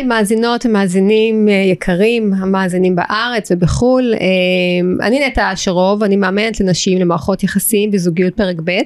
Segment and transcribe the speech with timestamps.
[0.00, 4.14] היי מאזינות ומאזינים אה, יקרים, המאזינים בארץ ובחו"ל.
[4.14, 8.78] אה, אני נטע אשרוב, אני מאמנת לנשים למערכות יחסים וזוגיות פרק ב',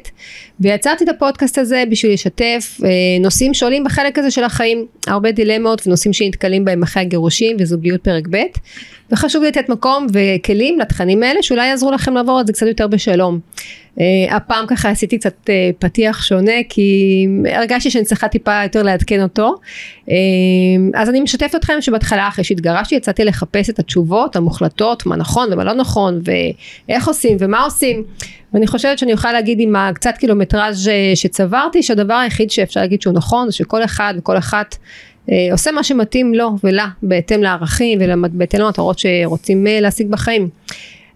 [0.60, 2.88] ויצרתי את הפודקאסט הזה בשביל לשתף אה,
[3.20, 8.24] נושאים שעולים בחלק הזה של החיים, הרבה דילמות ונושאים שנתקלים בהם אחרי הגירושים וזוגיות פרק
[8.30, 8.36] ב',
[9.12, 12.86] וחשוב לי לתת מקום וכלים לתכנים האלה שאולי יעזרו לכם לעבור את זה קצת יותר
[12.86, 13.38] בשלום.
[13.94, 19.22] Uh, הפעם ככה עשיתי קצת uh, פתיח שונה כי הרגשתי שאני צריכה טיפה יותר לעדכן
[19.22, 19.54] אותו
[20.06, 20.10] uh,
[20.94, 25.64] אז אני משתפת אתכם שבהתחלה אחרי שהתגרשתי יצאתי לחפש את התשובות המוחלטות מה נכון ומה
[25.64, 26.20] לא נכון
[26.88, 28.04] ואיך עושים ומה עושים
[28.54, 33.50] ואני חושבת שאני אוכל להגיד עם הקצת קילומטראז' שצברתי שהדבר היחיד שאפשר להגיד שהוא נכון
[33.50, 34.76] זה שכל אחד וכל אחת
[35.52, 40.48] עושה מה שמתאים לו ולה בהתאם לערכים ובהתאם למטרות שרוצים להשיג בחיים.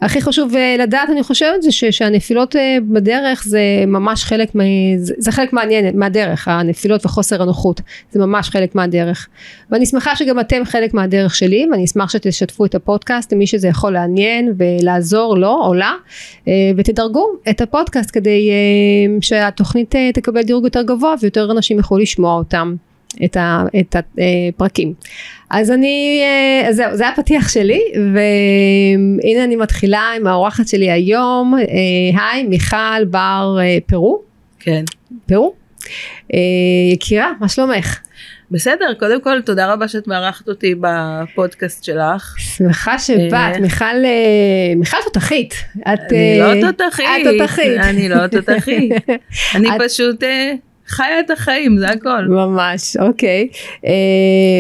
[0.03, 4.65] הכי חשוב אה, לדעת אני חושבת זה שהנפילות אה, בדרך זה ממש חלק, מה,
[4.99, 9.29] זה, זה חלק מעניין מהדרך הנפילות וחוסר הנוחות זה ממש חלק מהדרך
[9.71, 13.93] ואני שמחה שגם אתם חלק מהדרך שלי ואני אשמח שתשתפו את הפודקאסט למי שזה יכול
[13.93, 15.93] לעניין ולעזור לו או לה
[16.49, 18.51] אה, ותדרגו את הפודקאסט כדי
[19.21, 22.75] שהתוכנית תקבל דירוג יותר גבוה ויותר אנשים יוכלו לשמוע אותם
[23.25, 24.95] את, ה, את הפרקים.
[25.51, 32.23] אז אני, אה, זהו, זה הפתיח שלי, והנה אני מתחילה עם האורחת שלי היום, אה,
[32.23, 34.23] היי, מיכל בר אה, פרו.
[34.61, 34.85] כן.
[35.27, 35.55] פרו?
[36.93, 37.99] יקירה, מה שלומך?
[38.51, 42.35] בסדר, קודם כל תודה רבה שאת מארחת אותי בפודקאסט שלך.
[42.39, 43.85] שמחה שבאת, מיכל,
[44.77, 45.55] מיכל תותחית.
[45.87, 47.07] אני לא תותחית.
[47.21, 47.79] את תותחית.
[47.79, 48.93] אני לא תותחית.
[49.55, 50.23] אני פשוט
[50.89, 52.25] חיה את החיים זה הכל.
[52.29, 53.49] ממש אוקיי.
[53.87, 53.93] אה,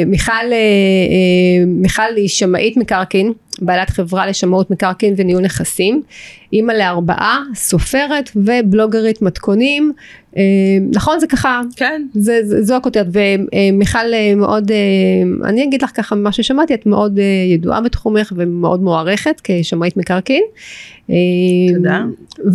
[0.07, 6.03] מיכל, אה, אה, מיכל היא שמאית מקרקעין בעלת חברה לשמאות מקרקעין וניהול נכסים,
[6.53, 9.93] אימא לארבעה, סופרת ובלוגרית מתכונים,
[10.37, 10.43] אה,
[10.95, 15.91] נכון זה ככה, כן, זה, זה, זו הכותרת ומיכל אה, מאוד, אה, אני אגיד לך
[15.95, 17.19] ככה ממה ששמעתי, את מאוד
[17.53, 20.43] ידועה בתחומך ומאוד מוערכת כשמאית מקרקעין.
[21.75, 22.03] תודה.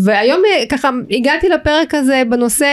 [0.03, 2.65] והיום ככה הגעתי לפרק הזה בנושא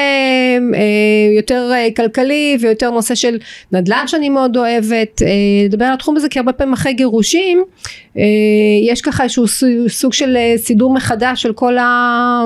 [1.36, 3.38] יותר כלכלי ויותר נושא של
[3.72, 5.22] נדל"ן שאני מאוד אוהבת,
[5.64, 7.64] לדבר על התחום הזה כי הרבה פעמים אחרי גירושים
[8.16, 8.19] אה,
[8.88, 9.44] יש ככה איזשהו
[9.88, 12.44] סוג של אה, סידור מחדש של כל ה...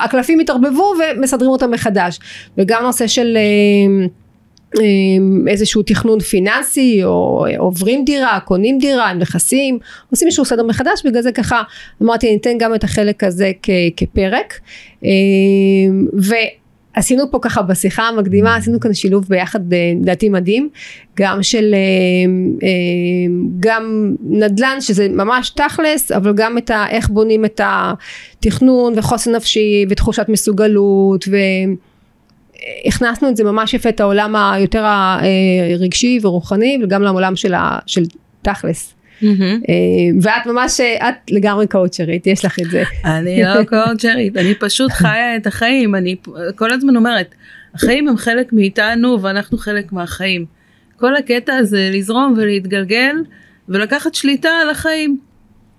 [0.00, 2.18] הקלפים התערבבו ומסדרים אותם מחדש
[2.58, 4.82] וגם נושא של אה,
[5.46, 9.78] איזשהו תכנון פיננסי או עוברים דירה, קונים דירה, נכסים,
[10.10, 11.62] עושים איזשהו סדר מחדש, בגלל זה ככה
[12.02, 13.52] אמרתי אני אתן גם את החלק הזה
[13.96, 14.60] כפרק.
[16.22, 16.34] ו...
[16.94, 20.68] עשינו פה ככה בשיחה המקדימה עשינו כאן שילוב ביחד אה, לדעתי מדהים
[21.16, 21.78] גם של אה,
[22.68, 22.68] אה,
[23.60, 29.86] גם נדל"ן שזה ממש תכלס אבל גם את ה, איך בונים את התכנון וחוסן נפשי
[29.90, 31.24] ותחושת מסוגלות
[32.84, 34.84] והכנסנו את זה ממש יפה את העולם היותר
[35.74, 38.02] הרגשי ורוחני וגם לעולם של, ה, של
[38.42, 38.93] תכלס.
[40.22, 42.82] ואת ממש, את לגמרי קואוצ'רית, יש לך את זה.
[43.04, 46.16] אני לא קואוצ'רית, אני פשוט חיה את החיים, אני
[46.56, 47.34] כל הזמן אומרת,
[47.74, 50.46] החיים הם חלק מאיתנו ואנחנו חלק מהחיים.
[50.96, 53.16] כל הקטע הזה לזרום ולהתגלגל
[53.68, 55.18] ולקחת שליטה על החיים.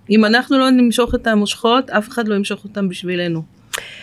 [0.10, 3.42] אם אנחנו לא נמשוך את המושכות, אף אחד לא ימשוך אותם בשבילנו.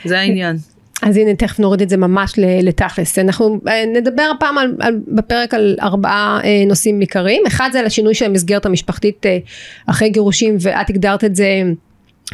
[0.04, 0.56] זה העניין.
[1.02, 3.18] אז הנה תכף נוריד את זה ממש לתכלס.
[3.18, 7.42] אנחנו אה, נדבר הפעם על, על, בפרק על ארבעה אה, נושאים עיקריים.
[7.46, 9.38] אחד זה על השינוי של המסגרת המשפחתית אה,
[9.86, 11.62] אחרי גירושים ואת הגדרת את זה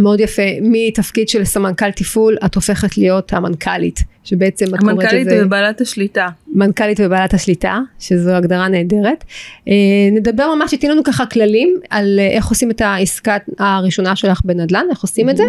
[0.00, 5.26] מאוד יפה מתפקיד של סמנכ"ל תפעול את הופכת להיות המנכ"לית שבעצם את קוראת לזה המנכ"לית
[5.46, 6.26] ובעלת השליטה.
[6.54, 9.24] מנכ"לית ובעלת השליטה שזו הגדרה נהדרת.
[9.68, 9.72] אה,
[10.12, 14.84] נדבר ממש תתני לנו ככה כללים על אה, איך עושים את העסקה הראשונה שלך בנדל"ן
[14.90, 15.32] איך עושים mm-hmm.
[15.32, 15.44] את זה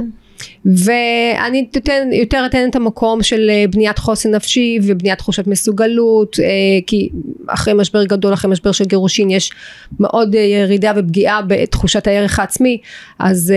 [0.66, 6.46] ואני תתן, יותר אתן את המקום של אה, בניית חוסן נפשי ובניית תחושת מסוגלות אה,
[6.88, 7.10] כי
[7.48, 9.52] אחרי משבר גדול אחרי משבר של גירושין יש
[10.00, 12.78] מאוד אה, ירידה ופגיעה בתחושת הערך העצמי.
[13.20, 13.54] אז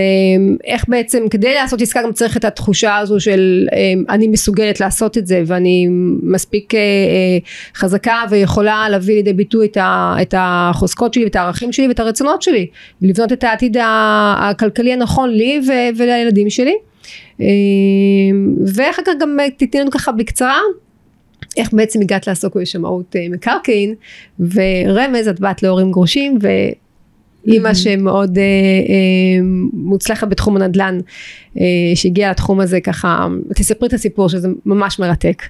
[0.64, 3.66] איך בעצם כדי לעשות עסקה גם צריך את התחושה הזו של
[4.08, 5.88] אני מסוגלת לעשות את זה ואני
[6.22, 6.72] מספיק
[7.74, 9.68] חזקה ויכולה להביא לידי ביטוי
[10.22, 12.66] את החוזקות שלי ואת הערכים שלי ואת הרצונות שלי.
[13.02, 15.60] ולבנות את העתיד הכלכלי הנכון לי
[15.96, 16.71] ולילדים שלי
[18.74, 20.58] ואחר כך גם תתני לנו ככה בקצרה
[21.56, 23.94] איך בעצם הגעת לעסוק בשמאות אה, מקרקעין
[24.40, 27.74] ורמז את בת להורים גרושים ואימא.
[27.74, 30.98] שמאוד אה, אה, מוצלחת בתחום הנדל"ן
[31.60, 31.64] אה,
[31.94, 35.42] שהגיעה לתחום הזה ככה תספרי את הסיפור שזה ממש מרתק.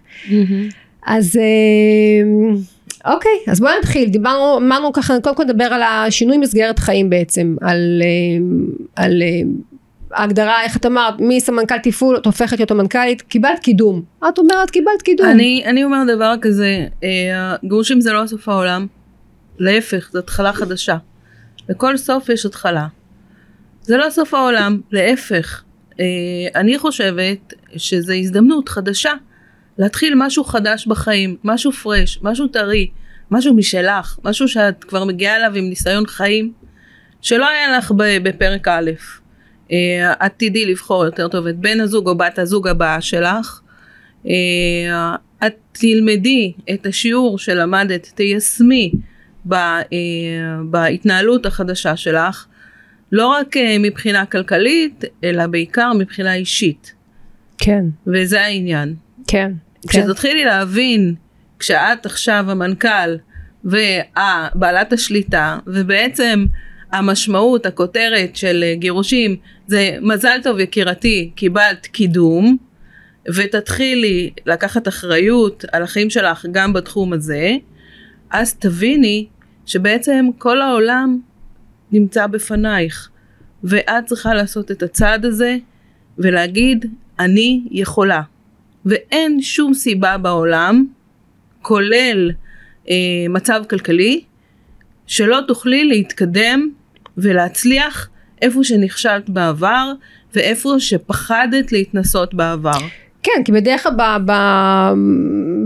[1.07, 6.79] אז אה, אוקיי אז בואי נתחיל דיברנו אמרנו ככה קודם כל נדבר על השינוי מסגרת
[6.79, 8.45] חיים בעצם על, אה,
[9.05, 9.41] על אה,
[10.13, 15.03] ההגדרה איך את אמרת מסמנכ"ל תפעול את הופכת להיות המנכ"לית קיבלת קידום את אומרת קיבלת
[15.03, 18.87] קידום אני אני אומר דבר כזה אה, גרושים זה לא סוף העולם
[19.59, 20.97] להפך, זו התחלה חדשה.
[21.69, 22.87] לכל סוף יש התחלה.
[23.83, 25.63] זה לא סוף העולם, להפך.
[26.01, 26.05] אה,
[26.55, 29.13] אני חושבת שזו הזדמנות חדשה
[29.79, 32.91] להתחיל משהו חדש בחיים, משהו פרש, משהו טרי,
[33.31, 36.53] משהו משלך, משהו שאת כבר מגיעה אליו עם ניסיון חיים,
[37.21, 38.91] שלא היה לך בפרק א'.
[39.73, 43.61] אה, את תדעי לבחור יותר טוב את בן הזוג או בת הזוג הבאה שלך.
[44.27, 45.15] אה,
[45.47, 48.93] את תלמדי את השיעור שלמדת, תיישמי
[49.53, 49.83] אה,
[50.71, 52.47] בהתנהלות החדשה שלך,
[53.13, 56.95] לא רק מבחינה כלכלית, אלא בעיקר מבחינה אישית.
[57.59, 57.85] כן.
[58.07, 58.95] וזה העניין.
[59.27, 59.53] כן.
[59.89, 60.47] כשתתחילי כן.
[60.47, 61.15] להבין,
[61.59, 63.17] כשאת עכשיו המנכ"ל
[63.65, 66.47] ובעלת השליטה, ובעצם
[66.93, 69.37] המשמעות, הכותרת של גירושים
[69.67, 72.57] זה מזל טוב יקירתי, קיבלת קידום,
[73.35, 77.51] ותתחילי לקחת אחריות על החיים שלך גם בתחום הזה,
[78.31, 79.27] אז תביני
[79.67, 81.19] שבעצם כל העולם
[81.93, 83.11] נמצא בפנייך,
[83.65, 85.57] ואת צריכה לעשות את הצעד הזה
[86.19, 86.87] ולהגיד
[87.19, 88.23] אני יכולה.
[88.85, 90.87] ואין שום סיבה בעולם,
[91.63, 92.31] כולל
[92.89, 92.95] אה,
[93.29, 94.25] מצב כלכלי,
[95.07, 96.71] שלא תוכלי להתקדם
[97.17, 98.09] ולהצליח
[98.43, 99.93] איפה שנכשלת בעבר
[100.35, 102.79] ואיפה שפחדת להתנסות בעבר.
[103.23, 103.93] כן, כי בדרך כלל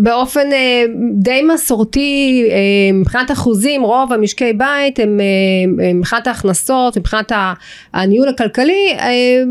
[0.00, 2.56] באופן אה, די מסורתי אה,
[2.92, 7.32] מבחינת אחוזים רוב המשקי בית הם אה, מבחינת ההכנסות מבחינת
[7.92, 8.96] הניהול הכלכלי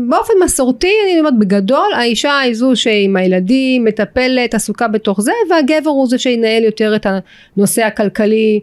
[0.08, 5.90] באופן מסורתי אני אומרת בגדול האישה היא זו שעם הילדים מטפלת עסוקה בתוך זה והגבר
[5.90, 7.06] הוא זה שינהל יותר את
[7.56, 8.60] הנושא הכלכלי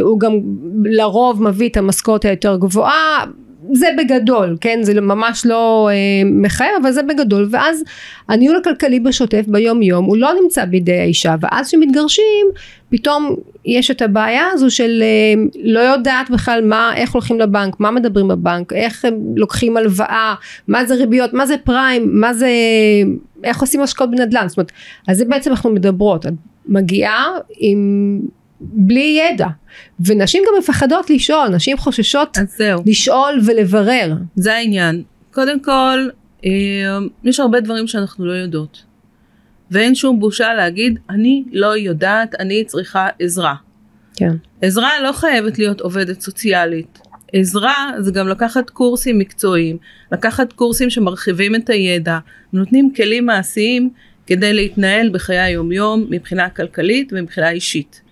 [0.00, 0.40] הוא גם
[0.84, 3.24] לרוב מביא את המשכורת היותר גבוהה
[3.72, 4.78] זה בגדול, כן?
[4.82, 5.94] זה ממש לא אה,
[6.24, 7.84] מחייב, אבל זה בגדול, ואז
[8.28, 12.46] הניהול הכלכלי בשוטף ביום יום הוא לא נמצא בידי האישה, ואז כשמתגרשים,
[12.90, 17.90] פתאום יש את הבעיה הזו של אה, לא יודעת בכלל מה, איך הולכים לבנק, מה
[17.90, 20.34] מדברים בבנק, איך הם לוקחים הלוואה,
[20.68, 22.50] מה זה ריביות, מה זה פריים, מה זה,
[23.44, 24.72] איך עושים השקעות בנדל"ן, זאת אומרת,
[25.08, 26.32] אז זה בעצם אנחנו מדברות, את
[26.66, 27.26] מגיעה
[27.58, 28.20] עם
[28.60, 29.46] בלי ידע.
[30.06, 32.38] ונשים גם מפחדות לשאול, נשים חוששות
[32.86, 34.14] לשאול ולברר.
[34.36, 35.02] זה העניין.
[35.32, 36.08] קודם כל,
[36.44, 36.50] אה,
[37.24, 38.82] יש הרבה דברים שאנחנו לא יודעות.
[39.70, 43.54] ואין שום בושה להגיד, אני לא יודעת, אני צריכה עזרה.
[44.16, 44.36] כן.
[44.62, 46.98] עזרה לא חייבת להיות עובדת סוציאלית.
[47.32, 49.76] עזרה זה גם לקחת קורסים מקצועיים,
[50.12, 52.18] לקחת קורסים שמרחיבים את הידע,
[52.52, 53.90] נותנים כלים מעשיים
[54.26, 58.02] כדי להתנהל בחיי היומיום מבחינה כלכלית ומבחינה אישית.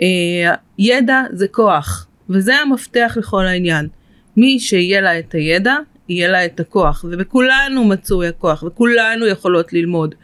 [0.00, 3.88] אה, ידע זה כוח, וזה המפתח לכל העניין.
[4.36, 5.76] מי שיהיה לה את הידע,
[6.08, 10.14] יהיה לה את הכוח, ובכולנו מצוי הכוח, וכולנו יכולות ללמוד.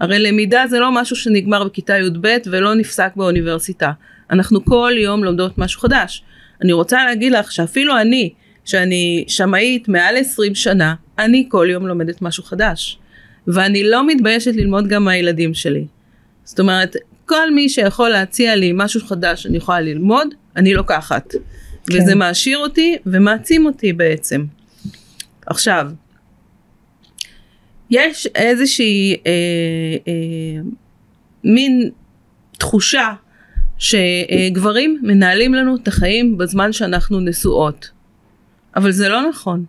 [0.00, 3.92] הרי למידה זה לא משהו שנגמר בכיתה י"ב ולא נפסק באוניברסיטה.
[4.30, 6.22] אנחנו כל יום לומדות משהו חדש.
[6.62, 8.32] אני רוצה להגיד לך שאפילו אני,
[8.64, 12.98] שאני שמאית מעל 20 שנה, אני כל יום לומדת משהו חדש.
[13.46, 15.86] ואני לא מתביישת ללמוד גם מהילדים שלי.
[16.44, 16.96] זאת אומרת,
[17.28, 21.32] כל מי שיכול להציע לי משהו חדש שאני יכולה ללמוד, אני לוקחת.
[21.32, 21.96] כן.
[21.96, 24.44] וזה מעשיר אותי ומעצים אותי בעצם.
[25.46, 25.90] עכשיו,
[27.90, 29.32] יש איזושהי אה,
[30.08, 30.62] אה,
[31.44, 31.90] מין
[32.58, 33.12] תחושה
[33.78, 37.90] שגברים מנהלים לנו את החיים בזמן שאנחנו נשואות.
[38.76, 39.64] אבל זה לא נכון.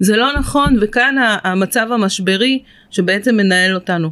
[0.00, 4.10] זה לא נכון וכאן המצב המשברי שבעצם מנהל אותנו.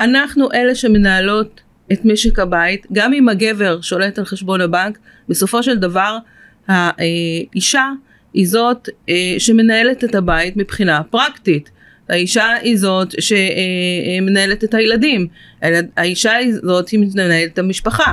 [0.00, 1.60] אנחנו אלה שמנהלות
[1.92, 6.18] את משק הבית, גם אם הגבר שולט על חשבון הבנק, בסופו של דבר
[6.68, 7.90] האישה
[8.34, 11.70] היא זאת אה, שמנהלת את הבית מבחינה פרקטית.
[12.08, 15.26] האישה היא זאת שמנהלת את הילדים,
[15.96, 18.12] האישה היא זאת שמנהלת את המשפחה.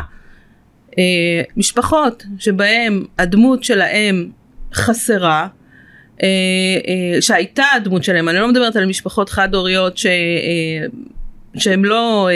[0.98, 4.29] אה, משפחות שבהם הדמות שלהם
[4.74, 5.48] חסרה,
[6.24, 6.27] אה,
[7.20, 9.98] שהייתה הדמות שלהם, אני לא מדברת על משפחות חד הוריות
[11.58, 12.29] שהן לא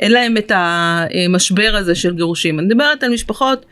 [0.00, 2.58] אין להם את המשבר הזה של גירושים.
[2.58, 3.66] אני מדברת על משפחות,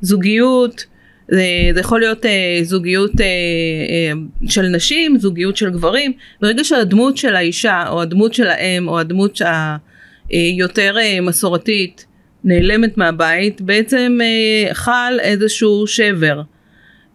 [0.00, 0.84] זוגיות,
[1.28, 6.12] זה, זה יכול להיות אה, זוגיות אה, אה, של נשים, זוגיות של גברים.
[6.40, 9.40] ברגע שהדמות של האישה או הדמות של האם או הדמות
[10.30, 12.06] היותר אה, מסורתית
[12.44, 16.42] נעלמת מהבית, בעצם אה, חל איזשהו שבר.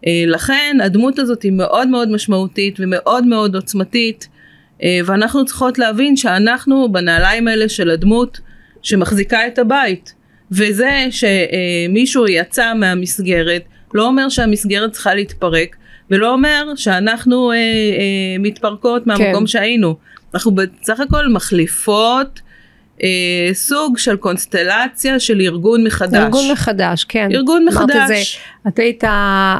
[0.07, 4.27] אה, לכן הדמות הזאת היא מאוד מאוד משמעותית ומאוד מאוד עוצמתית.
[4.83, 8.39] אה, ואנחנו צריכות להבין שאנחנו בנעליים האלה של הדמות
[8.81, 10.13] שמחזיקה את הבית.
[10.51, 15.75] וזה שמישהו יצא מהמסגרת לא אומר שהמסגרת צריכה להתפרק
[16.09, 17.61] ולא אומר שאנחנו אה, אה,
[18.39, 19.47] מתפרקות מהמקום כן.
[19.47, 19.95] שהיינו.
[20.33, 22.41] אנחנו בסך הכל מחליפות
[23.03, 26.23] אה, סוג של קונסטלציה של ארגון מחדש.
[26.23, 27.29] ארגון מחדש, כן.
[27.31, 28.03] ארגון אמרת את זה.
[28.03, 28.39] מחדש.
[28.67, 29.57] את היית, אה,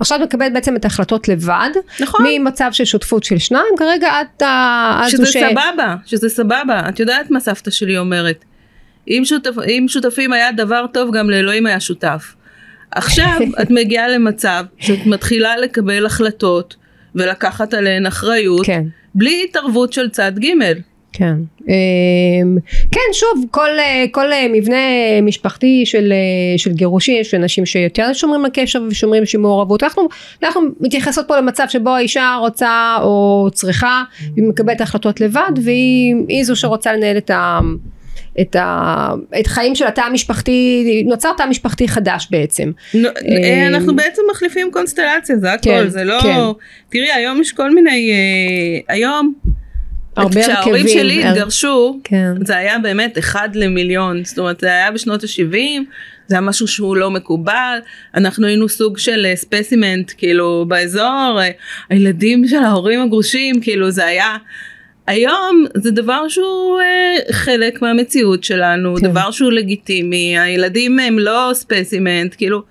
[0.00, 2.26] עכשיו את מקבלת בעצם את ההחלטות לבד, נכון.
[2.28, 5.36] ממצב של שותפות של שניים, כרגע את ה- את שזה ש...
[5.36, 6.82] סבבה, שזה סבבה.
[6.88, 8.44] את יודעת מה סבתא שלי אומרת.
[9.08, 12.34] אם, שותפ, אם שותפים היה דבר טוב, גם לאלוהים היה שותף.
[12.90, 16.76] עכשיו את מגיעה למצב שאת מתחילה לקבל החלטות
[17.14, 18.84] ולקחת עליהן אחריות, כן.
[19.14, 20.48] בלי התערבות של צד ג'.
[21.16, 21.34] כן,
[21.68, 22.58] אמ,
[22.92, 24.76] כן שוב כל, אה, כל אה, מבנה
[25.22, 30.08] משפחתי של, אה, של גירושים יש אנשים שיותר שומרים על קשר ושומרים שמעורבות אנחנו,
[30.42, 34.02] אנחנו מתייחסות פה למצב שבו האישה רוצה או צריכה
[34.36, 37.60] היא מקבלת החלטות לבד והיא היא זו שרוצה לנהל את ה...
[38.40, 39.08] את, ה,
[39.40, 42.72] את חיים של התא המשפחתי, נוצר תא משפחתי חדש בעצם.
[42.94, 46.20] אה, אנחנו בעצם מחליפים קונסטלציה, זה הכל, כן, זה לא...
[46.22, 46.38] כן.
[46.90, 48.12] תראי, היום יש כל מיני...
[48.88, 49.34] היום,
[50.16, 52.32] הרבה כשההורים הרכבים, שלי הר- התגרשו, כן.
[52.44, 55.56] זה היה באמת אחד למיליון, זאת אומרת זה היה בשנות ה-70,
[56.26, 57.78] זה היה משהו שהוא לא מקובל,
[58.14, 61.50] אנחנו היינו סוג של אה, ספסימנט כאילו באזור, אה,
[61.90, 64.36] הילדים של ההורים הגרושים, כאילו זה היה,
[65.06, 69.02] היום זה דבר שהוא אה, חלק מהמציאות שלנו, כן.
[69.10, 72.62] דבר שהוא לגיטימי, הילדים הם לא ספסימנט, כאילו,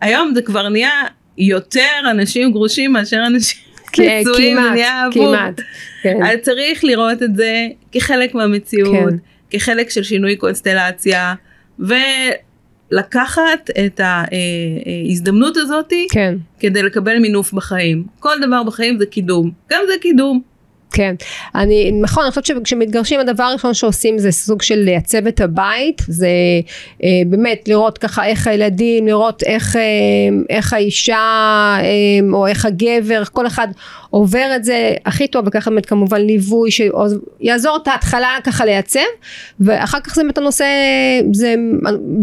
[0.00, 1.02] היום זה כבר נהיה
[1.38, 3.58] יותר אנשים גרושים מאשר אנשים
[3.98, 5.36] נשואים, זה נהיה הפוך.
[5.36, 5.60] כמעט.
[6.02, 6.18] כן.
[6.24, 9.16] אז צריך לראות את זה כחלק מהמציאות, כן.
[9.50, 11.34] כחלק של שינוי קונסטלציה,
[11.78, 16.34] ולקחת את ההזדמנות הזאת כן.
[16.60, 18.04] כדי לקבל מינוף בחיים.
[18.20, 20.53] כל דבר בחיים זה קידום, גם זה קידום.
[20.94, 21.14] כן,
[21.54, 26.28] אני, נכון, אני חושבת שכשמתגרשים הדבר הראשון שעושים זה סוג של לייצב את הבית, זה
[27.02, 29.82] אה, באמת לראות ככה איך הילדים, לראות איך, אה,
[30.50, 31.14] איך האישה
[31.80, 31.84] אה,
[32.32, 33.68] או איך הגבר, כל אחד
[34.10, 34.94] עובר את זה.
[35.06, 39.00] הכי טוב, וככה באמת כמובן ליווי שיעזור את ההתחלה ככה לייצב,
[39.60, 40.66] ואחר כך זה באמת הנושא,
[41.32, 41.54] זה,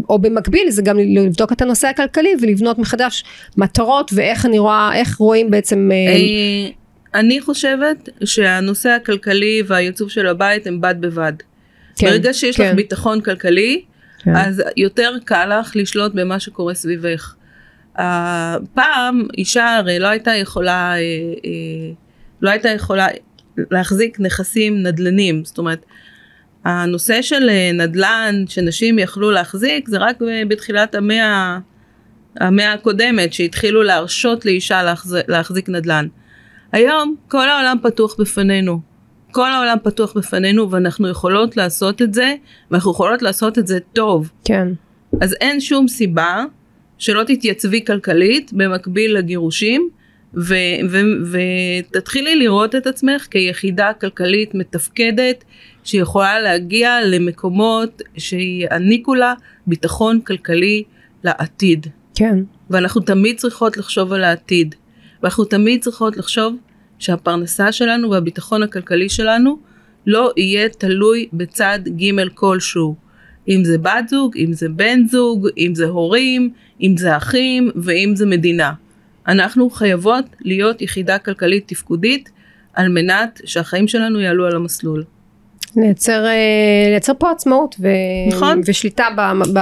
[0.10, 3.24] או במקביל זה גם לבדוק את הנושא הכלכלי ולבנות מחדש
[3.58, 6.81] מטרות ואיך אני רואה, איך רואים בעצם אה,
[7.16, 11.34] אני חושבת שהנושא הכלכלי והייצוב של הבית הם בד בבד.
[11.96, 12.70] כן, ברגע שיש כן.
[12.70, 13.84] לך ביטחון כלכלי,
[14.20, 14.36] כן.
[14.36, 17.36] אז יותר קל לך לשלוט במה שקורה סביבך.
[18.00, 20.98] אה, פעם אישה הרי לא הייתה יכולה, אה,
[21.46, 21.94] אה,
[22.42, 23.08] לא הייתה יכולה
[23.72, 25.86] להחזיק נכסים נדל"נים, זאת אומרת,
[26.66, 31.60] הנושא של אה, נדל"ן שנשים יכלו להחזיק זה רק ב- בתחילת המאה,
[32.40, 36.08] המאה הקודמת שהתחילו להרשות לאישה להחזיק, להחזיק נדל"ן.
[36.72, 38.80] היום כל העולם פתוח בפנינו.
[39.32, 42.36] כל העולם פתוח בפנינו ואנחנו יכולות לעשות את זה
[42.72, 44.32] ואנחנו יכולות לעשות את זה טוב.
[44.46, 44.68] כן,
[45.22, 46.44] אז אין שום סיבה
[46.98, 49.90] שלא תתייצבי כלכלית במקביל לגירושים
[50.34, 50.56] ו-
[50.90, 55.44] ו- ותתחילי לראות את עצמך כיחידה כלכלית מתפקדת
[55.84, 59.34] שיכולה להגיע למקומות שיעניקו לה
[59.68, 60.84] ביטחון כלכלי
[61.24, 61.88] לעתיד.
[62.16, 62.38] כן,
[62.70, 64.76] ואנחנו תמיד צריכות לחשוב על העתיד.
[65.24, 66.56] ואנחנו תמיד צריכות לחשוב
[67.00, 69.58] שהפרנסה שלנו והביטחון הכלכלי שלנו
[70.08, 72.96] לא יהיה תלוי בצד ג' כלשהו.
[73.50, 76.50] אם זה בת זוג, אם זה בן זוג, אם זה הורים,
[76.82, 78.74] אם זה אחים ואם זה מדינה.
[79.28, 82.30] אנחנו חייבות להיות יחידה כלכלית תפקודית
[82.74, 85.04] על מנת שהחיים שלנו יעלו על המסלול.
[85.76, 87.88] לייצר, אה, לייצר פה עצמאות ו...
[88.30, 88.62] נכון.
[88.66, 89.22] ושליטה ב...
[89.54, 89.60] ב...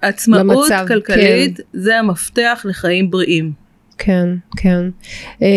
[0.00, 3.59] עצמאות במצב, כלכלית זה המפתח לחיים בריאים.
[4.02, 4.84] כן, כן.
[5.42, 5.48] אה,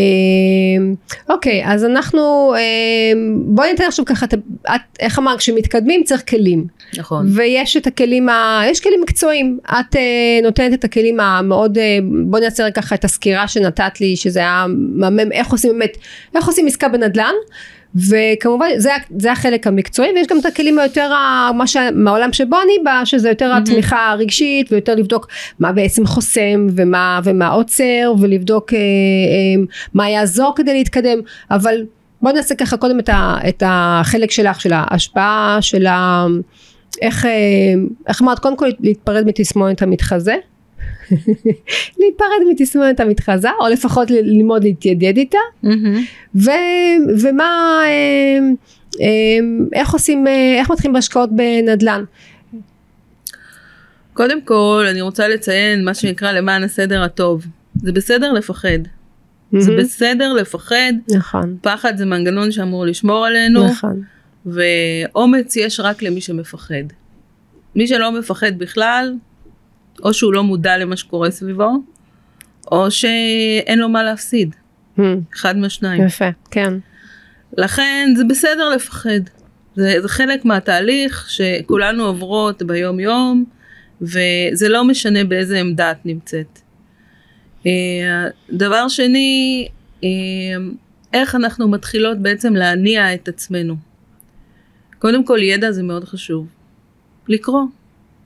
[1.30, 3.12] אוקיי, אז אנחנו, אה,
[3.46, 4.34] בואי ניתן עכשיו ככה, את,
[4.76, 6.68] את, איך אמרת, כשמתקדמים צריך כלים.
[6.98, 7.26] נכון.
[7.36, 8.62] ויש את הכלים, ה...
[8.66, 9.60] יש כלים מקצועיים.
[9.66, 10.02] את אה,
[10.44, 15.32] נותנת את הכלים המאוד, אה, בואי נעשה ככה את הסקירה שנתת לי, שזה היה מהמם,
[15.32, 15.98] איך עושים באמת,
[16.36, 17.34] איך עושים עסקה בנדל"ן.
[17.96, 22.56] וכמובן זה, זה החלק המקצועי ויש גם את הכלים היותר ה- מה ש- מהעולם שבו
[22.62, 25.28] אני באה שזה יותר התמיכה הרגשית ויותר לבדוק
[25.60, 31.20] מה בעצם חוסם ומה, ומה עוצר ולבדוק אה, אה, מה יעזור כדי להתקדם.
[31.52, 31.76] אבל
[32.22, 36.26] בוא נעשה ככה קודם את, ה, את החלק שלך של ההשפעה של ה...
[37.02, 37.32] איך, אה,
[38.08, 40.36] איך אמרת קודם כל להתפרד מתסמונת המתחזה
[42.00, 46.04] להיפרד מתסמונת המתחזה או לפחות ללמוד להתיידד איתה מהמם.
[46.36, 46.52] ו,
[47.22, 48.40] ומה, אה,
[49.02, 49.40] אה,
[49.74, 52.04] איך עושים, אה, איך מתחילים בהשקעות בנדל"ן?
[54.14, 57.46] קודם כל אני רוצה לציין מה שנקרא למען הסדר הטוב.
[57.76, 58.80] זה בסדר לפחד.
[59.60, 59.84] זה מהמם.
[59.84, 60.94] בסדר לפחד.
[61.16, 63.68] נכון, פחד זה מנגנון שאמור לשמור עלינו.
[63.68, 64.02] נכון,
[64.46, 66.84] ואומץ יש רק למי שמפחד.
[67.76, 69.14] מי שלא מפחד בכלל,
[70.04, 71.72] או שהוא לא מודע למה שקורה סביבו,
[72.72, 74.56] או שאין לו מה להפסיד.
[74.98, 75.20] מהמם.
[75.36, 76.06] אחד מהשניים.
[76.06, 76.74] יפה, כן,
[77.58, 79.20] לכן זה בסדר לפחד.
[79.76, 83.46] זה, זה חלק מהתהליך שכולנו עוברות ביום יום,
[84.02, 86.60] וזה לא משנה באיזה עמדה את נמצאת.
[87.66, 89.68] אה, דבר שני,
[90.04, 90.10] אה,
[91.14, 93.76] איך אנחנו מתחילות בעצם להניע את עצמנו.
[95.00, 96.48] קודם כל ידע זה מאוד חשוב.
[97.28, 97.64] לקרוא.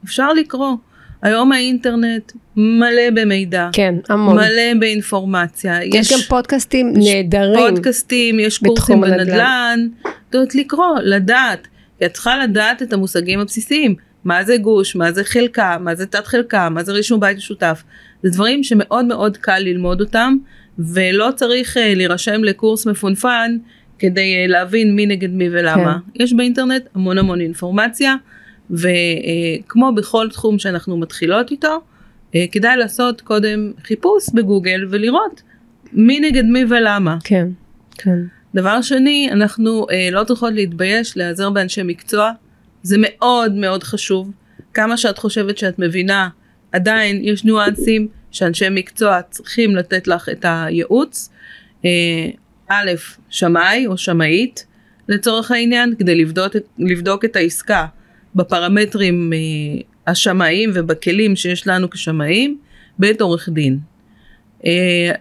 [0.06, 0.76] אפשר לקרוא.
[1.22, 3.70] היום האינטרנט מלא במידע.
[3.74, 4.36] כן, המון.
[4.36, 5.84] מלא באינפורמציה.
[5.84, 7.70] יש, יש גם פודקאסטים נהדרים.
[7.70, 9.88] פודקאסטים, יש קורסים בנדל"ן.
[10.02, 11.68] את יודעת לקרוא, לדעת.
[12.00, 13.96] כי את צריכה לדעת את המושגים הבסיסיים.
[14.24, 17.84] מה זה גוש, מה זה חלקה, מה זה תת חלקה, מה זה רישום בית משותף.
[18.24, 20.38] זה דברים שמאוד מאוד קל ללמוד אותם,
[20.80, 23.58] ולא צריך uh, להירשם לקורס מפונפן
[24.00, 25.98] כדי uh, להבין מי נגד מי ולמה.
[26.14, 26.24] כן.
[26.24, 28.16] יש באינטרנט המון המון אינפורמציה,
[28.72, 31.82] וכמו בכל תחום שאנחנו מתחילות איתו,
[32.32, 35.42] uh, כדאי לעשות קודם חיפוש בגוגל ולראות
[35.94, 37.18] מי נגד מי ולמה.
[37.24, 37.48] כן,
[37.98, 38.20] כן.
[38.56, 42.32] דבר שני, אנחנו uh, לא צריכות להתבייש להיעזר באנשי מקצוע.
[42.84, 44.32] זה מאוד מאוד חשוב.
[44.74, 46.30] כמה שאת חושבת שאת מבינה,
[46.72, 51.30] עדיין יש ניואנסים שאנשי מקצוע צריכים לתת לך את הייעוץ.
[51.86, 52.30] אה,
[52.68, 52.92] א',
[53.30, 54.66] שמאי או שמאית
[55.08, 57.86] לצורך העניין, כדי לבדוק, לבדוק את העסקה
[58.38, 62.58] בפרמטרים אה, השמאיים ובכלים שיש לנו כשמאים,
[63.00, 63.79] ב', עורך דין.
[64.65, 65.12] אה,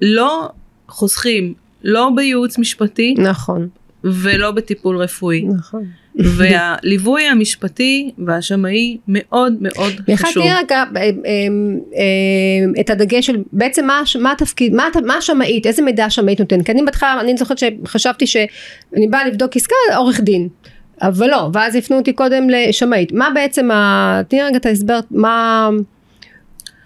[0.00, 0.48] לא
[0.88, 3.68] חוסכים לא בייעוץ משפטי, נכון,
[4.04, 5.44] ולא בטיפול רפואי.
[5.58, 5.84] נכון.
[6.18, 10.08] והליווי המשפטי והשמאי מאוד מאוד חשוב.
[10.08, 16.04] יכלתי רגע אה, את הדגש של בעצם מה, מה התפקיד, מה, מה השמאית, איזה מידע
[16.04, 20.48] השמאית נותן, כי אני בהתחלה, אני זוכרת שחשבתי שאני באה לבדוק עסקה, עורך דין.
[21.02, 23.12] אבל לא, ואז הפנו אותי קודם לשמאית.
[23.12, 24.20] מה בעצם, ה...
[24.28, 25.68] תני רגע את ההסבר, מה...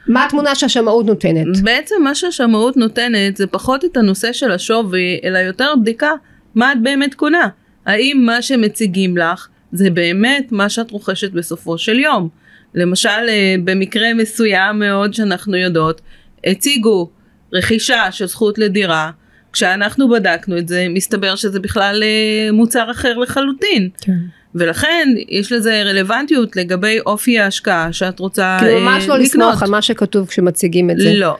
[0.06, 1.60] מה התמונה שהשמאות נותנת?
[1.62, 6.10] בעצם מה שהשמאות נותנת זה פחות את הנושא של השווי, אלא יותר בדיקה
[6.54, 7.48] מה את באמת קונה.
[7.86, 12.28] האם מה שמציגים לך זה באמת מה שאת רוכשת בסופו של יום.
[12.74, 16.00] למשל, אה, במקרה מסוים מאוד שאנחנו יודעות,
[16.46, 17.10] הציגו
[17.52, 19.10] רכישה של זכות לדירה,
[19.52, 23.88] כשאנחנו בדקנו את זה, מסתבר שזה בכלל אה, מוצר אחר לחלוטין.
[24.00, 24.18] כן.
[24.54, 29.82] ולכן יש לזה רלוונטיות לגבי אופי ההשקעה שאת רוצה כאילו ממש לא לסמוך על מה
[29.82, 31.14] שכתוב כשמציגים את זה.
[31.14, 31.36] לא.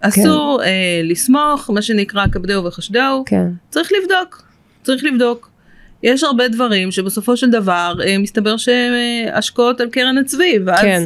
[0.00, 0.68] אסור כן.
[0.68, 3.24] אה, לסמוך, מה שנקרא כבדהו וחשדהו.
[3.26, 3.46] כן.
[3.70, 4.42] צריך לבדוק.
[4.82, 5.50] צריך לבדוק.
[6.02, 10.82] יש הרבה דברים שבסופו של דבר אה, מסתבר שהם אה, השקעות על קרן הצבי, ואז,
[10.82, 11.02] כן.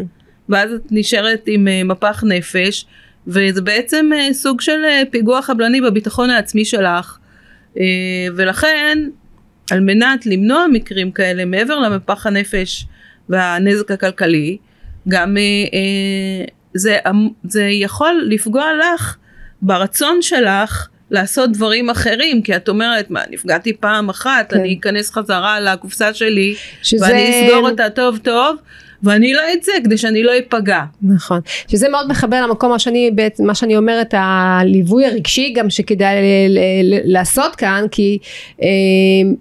[0.49, 2.87] ואז את נשארת עם אה, מפח נפש,
[3.27, 7.19] וזה בעצם סוג של פיגוע חבלני בביטחון העצמי שלך,
[8.35, 8.99] ולכן
[9.71, 12.87] על מנת למנוע מקרים כאלה מעבר למפח הנפש
[13.29, 14.57] והנזק הכלכלי,
[15.09, 15.37] גם
[16.75, 16.99] זה,
[17.45, 19.17] זה יכול לפגוע לך
[19.63, 24.61] ברצון שלך לעשות דברים אחרים, כי את אומרת, מה, נפגעתי פעם אחת, כן.
[24.61, 27.05] אני אכנס חזרה לקופסה שלי, שזה...
[27.07, 28.57] ואני אסגור אותה טוב טוב,
[29.05, 30.83] ואני לא אצא כדי שאני לא אפגע.
[31.03, 36.17] נכון, שזה מאוד מחבר למקום השני, מה שאני אומרת, הליווי הרגשי גם שכדאי
[37.05, 38.19] לעשות כאן, כי
[38.63, 38.69] אה,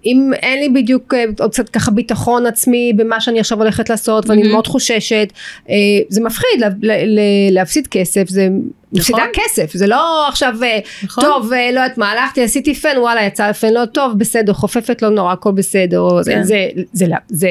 [0.06, 4.30] אם אין לי בדיוק אה, עוד קצת ככה ביטחון עצמי במה שאני עכשיו הולכת לעשות,
[4.30, 4.48] ואני mm-hmm.
[4.48, 5.28] מאוד חוששת,
[5.70, 5.74] אה,
[6.08, 6.62] זה מפחיד
[7.50, 8.48] להפסיד כסף, זה
[8.92, 9.30] מפסידה נכון.
[9.34, 10.54] כסף, זה לא עכשיו,
[11.04, 11.24] נכון.
[11.24, 15.08] טוב, לא יודעת מה, הלכתי, עשיתי פן, וואלה, יצא פן לא טוב, בסדר, חופפת לא
[15.08, 16.42] נורא, הכל בסדר, כן.
[16.42, 17.48] זה, זה, זה, זה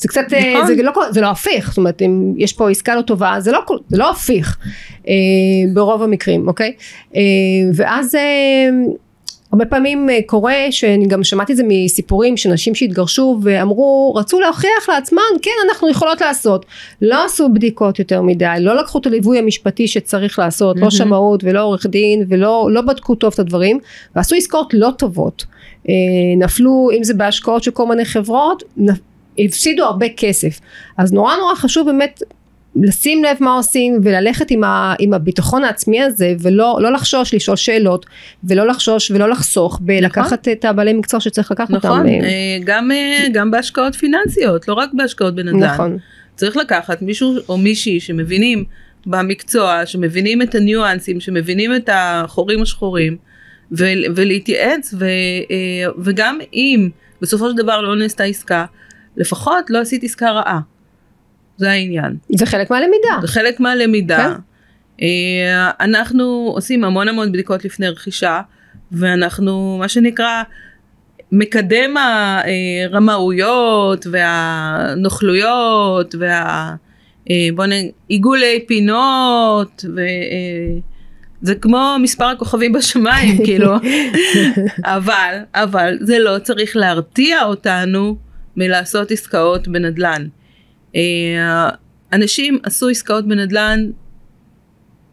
[0.00, 0.66] זה קצת, אה, נכון.
[0.66, 3.60] זה, לא, זה לא הפיך, זאת אומרת אם יש פה עסקה לא טובה זה לא,
[3.88, 4.58] זה לא הפיך
[5.08, 5.14] אה,
[5.74, 6.72] ברוב המקרים, אוקיי?
[7.16, 7.20] אה,
[7.74, 8.68] ואז אה,
[9.52, 14.40] הרבה פעמים אה, קורה שאני גם שמעתי את זה מסיפורים של נשים שהתגרשו ואמרו רצו
[14.40, 16.66] להוכיח לעצמן כן אנחנו יכולות לעשות
[17.02, 20.80] לא עשו בדיקות יותר מדי לא לקחו את הליווי המשפטי שצריך לעשות mm-hmm.
[20.80, 23.78] לא שמאות ולא עורך דין ולא לא בדקו טוב את הדברים
[24.16, 25.44] ועשו עסקאות לא טובות
[25.88, 25.94] אה,
[26.36, 28.62] נפלו אם זה בהשקעות של כל מיני חברות
[29.44, 30.60] הפסידו הרבה כסף
[30.98, 32.22] אז נורא נורא חשוב באמת
[32.76, 37.56] לשים לב מה עושים וללכת עם, ה, עם הביטחון העצמי הזה ולא לא לחשוש לשאול
[37.56, 38.06] שאלות
[38.44, 40.52] ולא לחשוש ולא לחסוך בלקחת נכון.
[40.52, 41.90] את הבעלי מקצוע שצריך לקחת נכון.
[41.90, 42.08] אותם.
[42.08, 45.64] נכון, גם, אה, גם בהשקעות פיננסיות לא רק בהשקעות בנדל"ן.
[45.64, 45.98] נכון.
[46.36, 48.64] צריך לקחת מישהו או מישהי שמבינים
[49.06, 53.16] במקצוע שמבינים את הניואנסים שמבינים את החורים השחורים
[54.14, 55.04] ולהתייעץ ו,
[55.50, 56.88] אה, וגם אם
[57.20, 58.64] בסופו של דבר לא נעשתה עסקה
[59.16, 60.60] לפחות לא עשית עסקה רעה.
[61.56, 62.16] זה העניין.
[62.36, 63.18] זה חלק מהלמידה.
[63.20, 64.16] זה חלק מהלמידה.
[64.16, 64.40] כן?
[65.02, 68.40] אה, אנחנו עושים המון המון בדיקות לפני רכישה,
[68.92, 70.42] ואנחנו, מה שנקרא,
[71.32, 71.94] מקדם
[72.90, 76.74] הרמאויות והנוכלויות וה...
[77.30, 79.84] אה, בוא נגיד, עיגולי פינות
[81.42, 83.74] זה כמו מספר הכוכבים בשמיים, כאילו.
[84.84, 88.16] אבל, אבל זה לא צריך להרתיע אותנו
[88.60, 90.26] מלעשות עסקאות בנדל"ן.
[90.96, 91.70] אה,
[92.12, 93.90] אנשים עשו עסקאות בנדל"ן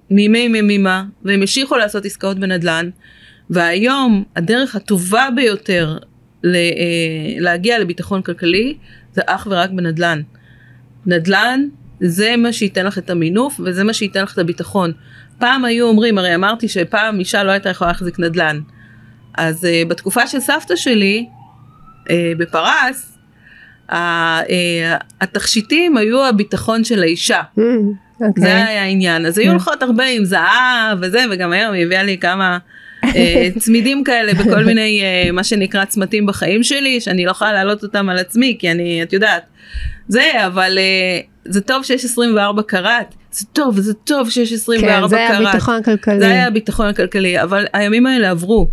[0.10, 2.90] מימי ימימה, והם המשיכו לעשות עסקאות בנדל"ן,
[3.50, 5.98] והיום הדרך הטובה ביותר
[6.46, 6.50] אה,
[7.40, 8.78] להגיע לביטחון כלכלי
[9.14, 10.22] זה אך ורק בנדל"ן.
[11.06, 11.68] נדל"ן
[12.00, 14.92] זה מה שייתן לך את המינוף וזה מה שייתן לך את הביטחון.
[15.40, 18.60] פעם היו אומרים, הרי אמרתי שפעם אישה לא הייתה יכולה להחזיק נדל"ן.
[19.38, 21.28] אז uh, בתקופה של סבתא שלי,
[22.04, 23.17] uh, בפרס,
[25.22, 27.42] התכשיטים היו הביטחון של האישה.
[27.42, 28.22] Mm, okay.
[28.22, 28.52] זה אוקיי.
[28.52, 29.26] היה העניין.
[29.26, 32.58] אז היו הולכות הרבה עם זהב וזה, וגם היום היא הביאה לי כמה
[33.06, 33.10] uh,
[33.60, 38.10] צמידים כאלה בכל מיני, uh, מה שנקרא צמתים בחיים שלי, שאני לא יכולה להעלות אותם
[38.10, 39.44] על עצמי, כי אני, את יודעת,
[40.08, 40.78] זה, אבל
[41.46, 43.16] זה טוב שיש 24 קראט.
[43.32, 45.10] זה טוב, זה טוב שיש 24 קראט.
[45.10, 46.20] כן, זה היה הביטחון הכלכלי.
[46.20, 48.68] זה היה הביטחון הכלכלי, אבל הימים האלה עברו.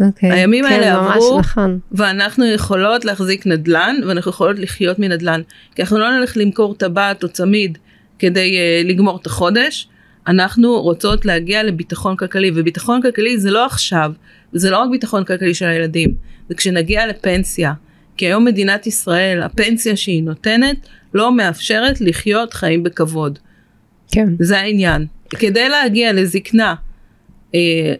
[0.00, 0.04] Okay.
[0.06, 0.32] אוקיי.
[0.32, 1.78] הימים כן, האלה עברו, נכון.
[1.92, 5.40] ואנחנו יכולות להחזיק נדל"ן, ואנחנו יכולות לחיות מנדל"ן.
[5.74, 7.78] כי אנחנו לא נלך למכור טבעת או צמיד
[8.18, 9.88] כדי uh, לגמור את החודש,
[10.26, 14.12] אנחנו רוצות להגיע לביטחון כלכלי, וביטחון כלכלי זה לא עכשיו,
[14.52, 16.14] זה לא רק ביטחון כלכלי של הילדים,
[16.48, 17.72] זה כשנגיע לפנסיה.
[18.16, 20.76] כי היום מדינת ישראל, הפנסיה שהיא נותנת,
[21.14, 23.38] לא מאפשרת לחיות חיים בכבוד.
[24.12, 24.28] כן.
[24.38, 25.06] זה העניין.
[25.30, 26.74] כדי להגיע לזקנה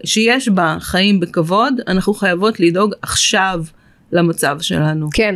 [0.05, 3.61] שיש בה חיים בכבוד, אנחנו חייבות לדאוג עכשיו
[4.13, 5.09] למצב שלנו.
[5.15, 5.35] כן,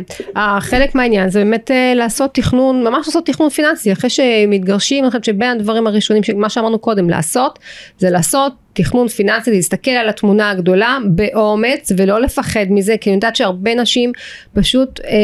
[0.59, 5.23] חלק מהעניין זה באמת אה, לעשות תכנון, ממש לעשות תכנון פיננסי, אחרי שמתגרשים, אני חושבת
[5.23, 7.59] שבין הדברים הראשונים, מה שאמרנו קודם, לעשות,
[7.97, 13.35] זה לעשות תכנון פיננסי, להסתכל על התמונה הגדולה באומץ ולא לפחד מזה, כי אני יודעת
[13.35, 14.11] שהרבה נשים
[14.53, 15.15] פשוט אה,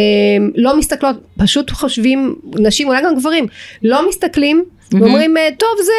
[0.56, 3.48] לא מסתכלות, פשוט חושבים, נשים, אולי גם גברים,
[3.84, 5.02] לא מסתכלים mm-hmm.
[5.02, 5.92] ואומרים אה, טוב זה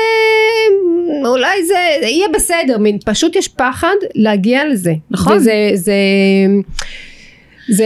[1.29, 5.95] אולי זה יהיה בסדר מין פשוט יש פחד להגיע לזה נכון וזה זה
[7.69, 7.85] זה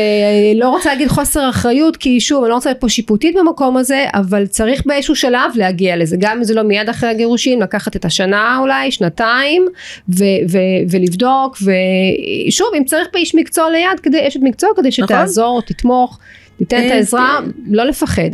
[0.54, 4.04] לא רוצה להגיד חוסר אחריות כי שוב אני לא רוצה להיות פה שיפוטית במקום הזה
[4.14, 8.04] אבל צריך באיזשהו שלב להגיע לזה גם אם זה לא מיד אחרי הגירושים לקחת את
[8.04, 9.66] השנה אולי שנתיים
[10.08, 15.06] ו- ו- ולבדוק ושוב אם צריך פה איש מקצוע ליד כדי אשת מקצוע כדי נכון.
[15.06, 15.74] שתעזור נכון.
[15.74, 16.18] תתמוך
[16.58, 17.40] תיתן את העזרה
[17.70, 18.30] לא לפחד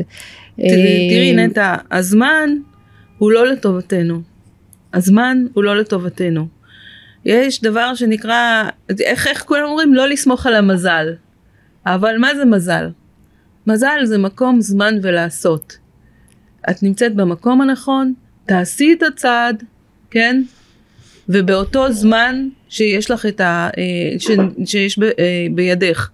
[0.57, 2.51] תראי אה, נטע הזמן
[3.19, 4.23] הוא לא לטובתנו
[4.95, 6.49] הזמן הוא לא לטובתנו
[7.25, 8.69] יש דבר שנקרא
[9.01, 11.15] איך, איך כולם אומרים לא לסמוך על המזל
[11.87, 12.88] אבל מה זה מזל?
[13.67, 15.79] מזל זה מקום, זמן ולעשות.
[16.71, 18.15] את נמצאת במקום הנכון,
[18.47, 19.62] תעשי את הצעד,
[20.11, 20.43] כן?
[21.29, 23.71] ובאותו זמן שיש לך את ה...
[23.79, 24.31] אה, ש,
[24.65, 26.11] שיש ב, אה, בידך.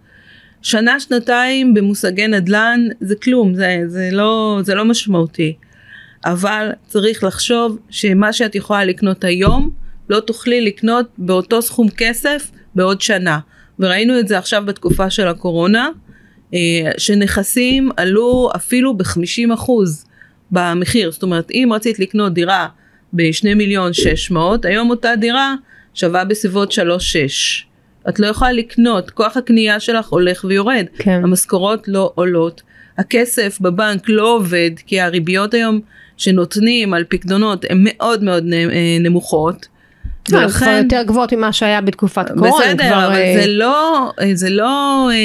[0.69, 5.57] שנה שנתיים במושגי נדל"ן זה כלום, זה, זה, לא, זה לא משמעותי.
[6.25, 9.71] אבל צריך לחשוב שמה שאת יכולה לקנות היום
[10.09, 13.39] לא תוכלי לקנות באותו סכום כסף בעוד שנה.
[13.79, 15.89] וראינו את זה עכשיו בתקופה של הקורונה,
[16.55, 16.59] אה,
[16.99, 19.71] שנכסים עלו אפילו ב-50%
[20.51, 21.11] במחיר.
[21.11, 22.69] זאת אומרת, אם רצית לקנות דירה
[23.13, 25.55] ב-2 מיליון 600, היום אותה דירה
[25.95, 27.68] שווה בסביבות 3.6.
[28.09, 30.85] את לא יכולה לקנות, כוח הקנייה שלך הולך ויורד.
[30.99, 31.21] כן.
[31.25, 32.63] המשכורות לא עולות.
[32.99, 35.81] הכסף בבנק לא עובד, כי הריביות היום
[36.17, 39.69] שנותנים על פקדונות הן מאוד מאוד אה, נמוכות.
[40.31, 40.65] ולכן...
[40.65, 42.65] כבר יותר גבוהות ממה שהיה בתקופת קורונה.
[42.65, 43.41] בסדר, כבר, אבל אה...
[43.41, 45.17] זה לא, זה לא אה,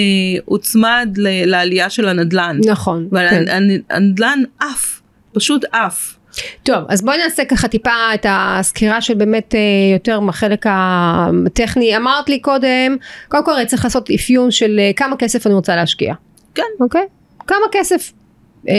[0.45, 2.59] הוצמד ל, לעלייה של הנדלן.
[2.65, 3.07] נכון.
[3.11, 3.45] כן.
[3.89, 5.01] הנדלן עף,
[5.33, 6.15] פשוט עף.
[6.63, 9.59] טוב, אז בואי נעשה ככה טיפה את הסקירה של באמת אה,
[9.93, 11.97] יותר מהחלק הטכני.
[11.97, 16.13] אמרת לי קודם, קודם כל צריך לעשות אפיון של אה, כמה כסף אני רוצה להשקיע.
[16.55, 16.63] כן.
[16.79, 17.05] אוקיי?
[17.47, 18.11] כמה כסף
[18.69, 18.76] אה,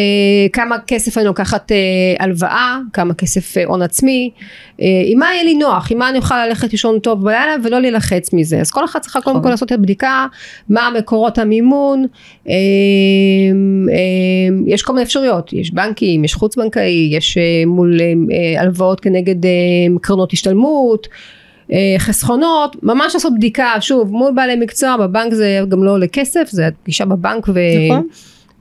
[0.52, 1.76] כמה כסף אני לוקחת אה,
[2.18, 4.30] הלוואה, כמה כסף אה, הון עצמי,
[4.80, 7.80] אה, עם מה יהיה לי נוח, עם מה אני אוכל ללכת לישון טוב בלילה ולא
[7.80, 8.60] להילחץ מזה.
[8.60, 10.26] אז כל אחד צריכה קודם כל לעשות את הבדיקה,
[10.68, 12.06] מה מקורות המימון,
[12.48, 12.52] אה,
[13.90, 18.60] אה, יש כל מיני אפשרויות, יש בנקים, יש חוץ בנקאי, יש אה, מול אה, אה
[18.60, 19.50] הלוואות כנגד אה,
[20.00, 21.08] קרנות השתלמות.
[21.72, 26.48] אה, חסכונות, ממש לעשות בדיקה, שוב, מול בעלי מקצוע, בבנק זה גם לא עולה כסף,
[26.50, 27.60] זה פגישה בבנק ו...
[27.88, 28.06] נכון.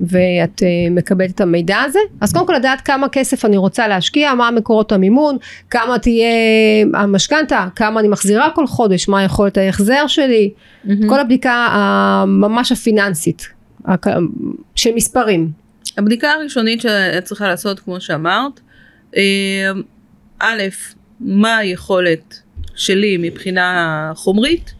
[0.07, 4.33] ואת uh, מקבלת את המידע הזה אז קודם כל לדעת כמה כסף אני רוצה להשקיע
[4.33, 5.37] מה מקורות המימון
[5.69, 6.27] כמה תהיה
[6.93, 10.91] המשכנתה כמה אני מחזירה כל חודש מה יכולת ההחזר שלי mm-hmm.
[11.09, 13.47] כל הבדיקה הממש הפיננסית
[14.75, 15.51] של מספרים.
[15.97, 18.59] הבדיקה הראשונית שאת צריכה לעשות כמו שאמרת
[19.17, 19.71] אה,
[20.39, 20.61] א'
[21.19, 22.39] מה היכולת
[22.75, 24.73] שלי מבחינה חומרית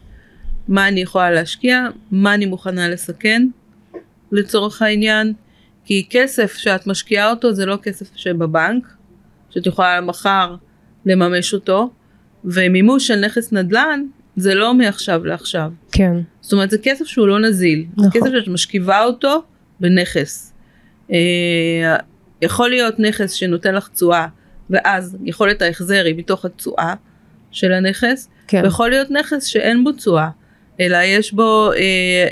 [0.68, 3.46] מה אני יכולה להשקיע מה אני מוכנה לסכן
[4.34, 5.32] לצורך העניין,
[5.84, 8.86] כי כסף שאת משקיעה אותו זה לא כסף שבבנק,
[9.50, 10.56] שאת יכולה מחר
[11.06, 11.90] לממש אותו,
[12.44, 14.04] ומימוש של נכס נדל"ן
[14.36, 15.70] זה לא מעכשיו לעכשיו.
[15.92, 16.16] כן.
[16.40, 18.04] זאת אומרת זה כסף שהוא לא נזיל, נכון.
[18.04, 19.42] זה כסף שאת משכיבה אותו
[19.80, 20.52] בנכס.
[21.12, 21.96] אה,
[22.42, 24.26] יכול להיות נכס שנותן לך תשואה
[24.70, 26.94] ואז יכולת ההחזר היא מתוך התשואה
[27.50, 28.60] של הנכס, כן.
[28.64, 30.28] ויכול להיות נכס שאין בו תשואה,
[30.80, 31.78] אלא יש בו אה,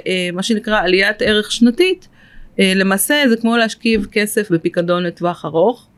[0.07, 2.09] אה, מה שנקרא עליית ערך שנתית,
[2.61, 5.89] אה, למעשה זה כמו להשכיב כסף בפיקדון לטווח ארוך,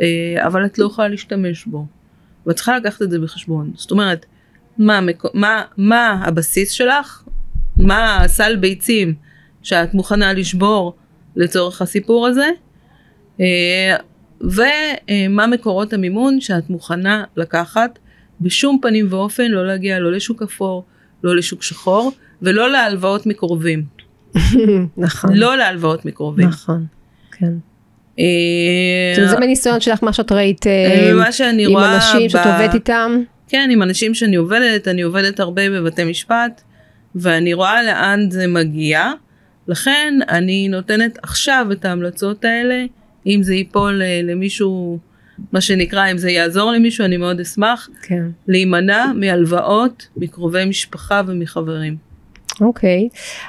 [0.00, 0.06] אה,
[0.46, 1.86] אבל את לא יכולה להשתמש בו,
[2.46, 4.26] ואת צריכה לקחת את זה בחשבון, זאת אומרת,
[4.78, 5.00] מה,
[5.34, 7.22] מה, מה הבסיס שלך,
[7.76, 9.14] מה הסל ביצים
[9.62, 10.96] שאת מוכנה לשבור
[11.36, 12.48] לצורך הסיפור הזה,
[13.40, 13.96] אה,
[14.40, 17.98] ומה מקורות המימון שאת מוכנה לקחת
[18.40, 20.84] בשום פנים ואופן לא להגיע לא לשוק אפור,
[21.24, 23.84] לא לשוק שחור ולא להלוואות מקרובים.
[24.96, 25.30] נכון.
[25.34, 26.48] לא להלוואות מקרובים.
[26.48, 26.86] נכון.
[27.32, 27.52] כן.
[28.18, 33.22] אה, זה מניסיון שלך מה שאת ראית אה, שאני עם אנשים שאת עובדת איתם.
[33.48, 36.62] כן, עם אנשים שאני עובדת, אני עובדת הרבה בבתי משפט,
[37.14, 39.12] ואני רואה לאן זה מגיע,
[39.68, 42.84] לכן אני נותנת עכשיו את ההמלצות האלה,
[43.26, 44.98] אם זה ייפול אה, למישהו,
[45.52, 48.22] מה שנקרא, אם זה יעזור למישהו, אני מאוד אשמח, כן.
[48.48, 51.96] להימנע מהלוואות מקרובי משפחה ומחברים.
[52.60, 53.08] אוקיי,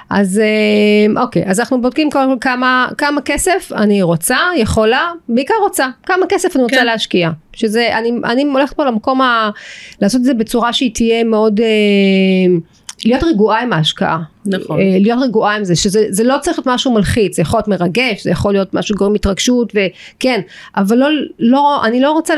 [0.09, 5.53] אז אה, אוקיי, אז אנחנו בודקים קודם כל כמה, כמה כסף אני רוצה, יכולה, בעיקר
[5.61, 6.85] רוצה, כמה כסף אני רוצה כן.
[6.85, 7.29] להשקיע.
[7.53, 9.49] שזה, אני, אני הולכת פה למקום ה...
[10.01, 11.59] לעשות את זה בצורה שהיא תהיה מאוד...
[11.59, 11.65] אה,
[13.05, 14.19] להיות רגועה עם ההשקעה.
[14.45, 14.79] נכון.
[14.79, 17.67] אה, להיות רגועה עם זה, שזה זה לא צריך להיות משהו מלחיץ, זה יכול להיות
[17.67, 20.41] מרגש, זה יכול להיות משהו גורם התרגשות, וכן,
[20.75, 21.07] אבל לא,
[21.39, 22.33] לא, אני לא רוצה.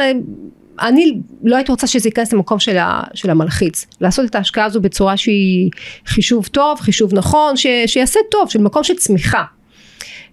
[0.82, 4.82] אני לא הייתי רוצה שזה ייכנס למקום של, ה, של המלחיץ, לעשות את ההשקעה הזו
[4.82, 5.70] בצורה שהיא
[6.06, 9.44] חישוב טוב, חישוב נכון, ש, שיעשה טוב, של מקום של צמיחה.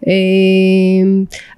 [0.06, 0.12] אה,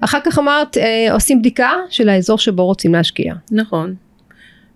[0.01, 3.33] אחר כך אמרת, אה, עושים בדיקה של האזור שבו רוצים להשקיע.
[3.51, 3.95] נכון.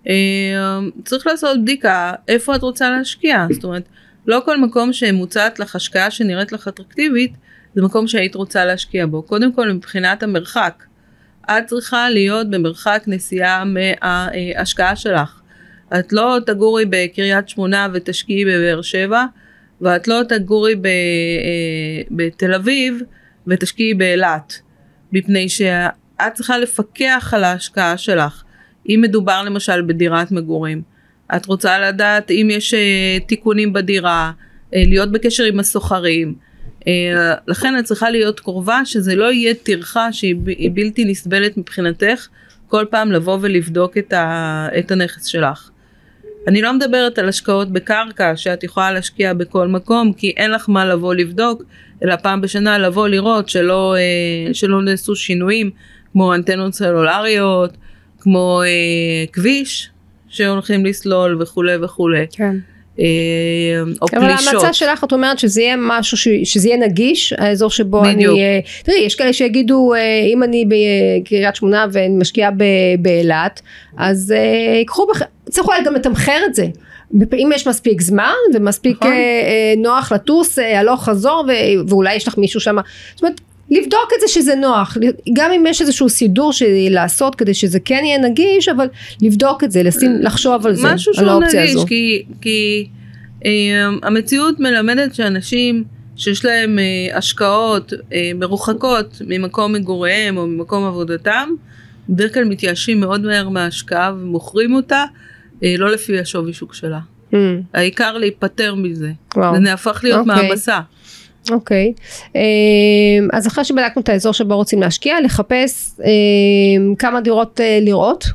[0.08, 3.84] אה, צריך לעשות בדיקה איפה את רוצה להשקיע, זאת אומרת,
[4.28, 7.34] לא כל מקום שמוצעת לך השקעה שנראית לך אטרקטיבית,
[7.76, 9.24] זה מקום שהיית רוצה להשקיע בו.
[9.24, 10.84] קודם כל מבחינת המרחק,
[11.46, 15.42] את צריכה להיות במרחק נסיעה מההשקעה שלך.
[16.00, 19.26] את לא תגורי בקריית שמונה ותשקיעי בבאר שבע,
[19.82, 20.92] ואת לא תגורי ב, אה,
[22.12, 23.02] בתל אביב
[23.48, 24.62] ותשקיעי באילת,
[25.12, 28.44] מפני שאת צריכה לפקח על ההשקעה שלך.
[28.90, 30.82] אם מדובר למשל בדירת מגורים,
[31.36, 34.32] את רוצה לדעת אם יש אה, תיקונים בדירה,
[34.76, 36.34] אה, להיות בקשר עם הסוחרים.
[36.88, 42.28] אה, לכן את צריכה להיות קרובה שזה לא יהיה טרחה שהיא בלתי נסבלת מבחינתך
[42.68, 45.70] כל פעם לבוא ולבדוק את, ה, את הנכס שלך.
[46.48, 50.86] אני לא מדברת על השקעות בקרקע שאת יכולה להשקיע בכל מקום כי אין לך מה
[50.86, 51.64] לבוא לבדוק
[52.04, 53.96] אלא פעם בשנה לבוא לראות שלא,
[54.54, 55.70] שלא נעשו שינויים
[56.12, 57.78] כמו אנטנות סלולריות,
[58.22, 59.90] כמו אה, כביש
[60.30, 62.56] שהולכים לסלול וכולי וכולי, כן.
[63.00, 63.06] אה,
[64.02, 64.54] או אבל פלישות.
[64.54, 68.34] ההמלצה שלך את אומרת שזה יהיה משהו ש, שזה יהיה נגיש האזור שבו בדיוק.
[68.34, 70.00] אני אה, תראי יש כאלה שיגידו אה,
[70.34, 72.52] אם אני בקריית שמונה ואני משקיעה
[73.00, 73.62] באילת
[73.98, 75.22] אז אה, ייקחו בח...
[75.50, 76.66] צריך אולי גם לתמחר את זה
[77.34, 79.14] אם יש מספיק זמן ומספיק נכון.
[79.78, 82.76] נוח לטוס הלוך חזור ו- ואולי יש לך מישהו שם
[83.16, 84.98] זאת אומרת לבדוק את זה שזה נוח,
[85.34, 86.52] גם אם יש איזשהו סידור
[86.90, 88.88] לעשות כדי שזה כן יהיה נגיש, אבל
[89.22, 91.86] לבדוק את זה, לשים, לחשוב על זה, משהו על האופציה נגיש, הזו.
[91.88, 92.88] כי, כי
[93.46, 93.52] אה,
[94.04, 95.84] המציאות מלמדת שאנשים
[96.16, 101.50] שיש להם אה, השקעות אה, מרוחקות ממקום מגוריהם או ממקום עבודתם,
[102.10, 105.04] בדרך כלל מתייאשים מאוד מהר מההשקעה ומוכרים אותה
[105.64, 107.00] אה, לא לפי השווי שוק שלה.
[107.32, 107.36] Mm,
[107.74, 109.12] העיקר להיפטר מזה.
[109.36, 109.56] וואו.
[109.56, 110.48] זה נהפך להיות אוקיי.
[110.48, 110.80] מעמסה.
[111.52, 111.94] אוקיי,
[112.36, 118.26] אמ, אז אחרי שבדקנו את האזור שבו רוצים להשקיע, לחפש אמ, כמה דירות אה, לראות,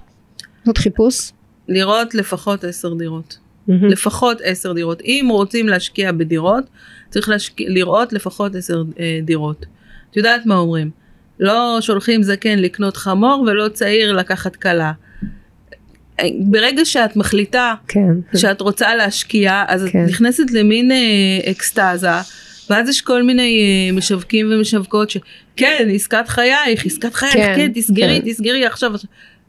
[0.59, 1.33] לעשות חיפוש.
[1.69, 3.38] לראות לפחות עשר דירות.
[3.69, 3.85] מהמם.
[3.85, 5.03] לפחות עשר דירות.
[5.03, 6.64] אם רוצים להשקיע בדירות,
[7.11, 7.53] צריך להשק...
[7.61, 9.66] לראות לפחות עשר אה, דירות.
[10.11, 10.90] את יודעת מה אומרים?
[11.40, 14.92] לא שולחים זקן לקנות חמור ולא צעיר לקחת כלה.
[16.21, 18.12] אה, ברגע שאת מחליטה כן.
[18.37, 20.05] שאת רוצה להשקיע, אז את כן.
[20.05, 22.11] נכנסת למין אה, אקסטזה,
[22.70, 28.20] ואז יש כל מיני אה, משווקים ומשווקות שכן, עסקת חייך, עסקת חייך, כן, כן, תסגרי,
[28.24, 28.31] כן.
[28.31, 28.92] תסגרי עכשיו.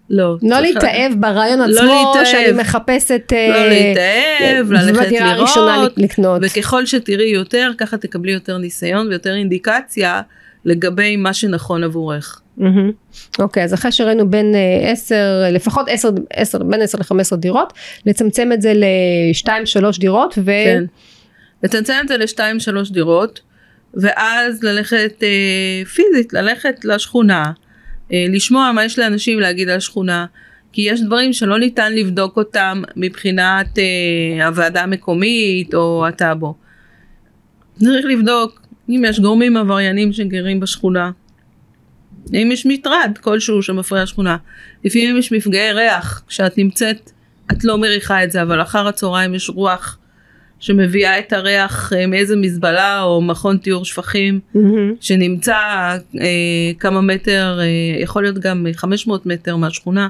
[0.09, 0.37] לא.
[0.41, 2.25] לא להתאהב ברעיון לא עצמו, להתאהב.
[2.25, 3.33] שאני מחפשת...
[3.33, 6.41] אה, לא להתאהב, ללכת לראות, לקנות.
[6.45, 10.21] וככל שתראי יותר, ככה תקבלי יותר ניסיון ויותר אינדיקציה
[10.65, 12.41] לגבי מה שנכון עבורך.
[13.39, 15.15] אוקיי, אז אחרי שראינו בין אה, 10,
[15.51, 17.73] לפחות 10, 10, בין 10 ל-15 דירות,
[18.05, 20.45] לצמצם את זה ל-2-3 דירות, ו...
[20.45, 20.83] כן.
[21.63, 23.41] לצמצם את זה לשתיים שלוש דירות,
[23.93, 27.51] ואז ללכת אה, פיזית, ללכת לשכונה,
[28.13, 30.25] אה, לשמוע מה יש לאנשים להגיד על השכונה.
[30.73, 36.55] כי יש דברים שלא ניתן לבדוק אותם מבחינת אה, הוועדה המקומית או הטאבו.
[37.79, 41.11] צריך לבדוק אם יש גורמים עבריינים שגרים בשכונה.
[42.33, 44.37] אם יש מטרד כלשהו שמפריע לשכונה.
[44.83, 47.11] לפעמים יש מפגעי ריח, כשאת נמצאת
[47.51, 49.97] את לא מריחה את זה, אבל אחר הצהריים יש רוח
[50.59, 54.59] שמביאה את הריח אה, מאיזה מזבלה או מכון טיהור שפכים Mm-hmm.
[54.99, 55.55] שנמצא
[56.21, 56.27] אה,
[56.79, 60.07] כמה מטר, אה, יכול להיות גם 500 מטר מהשכונה,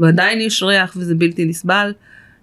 [0.00, 1.92] ועדיין יש ריח וזה בלתי נסבל.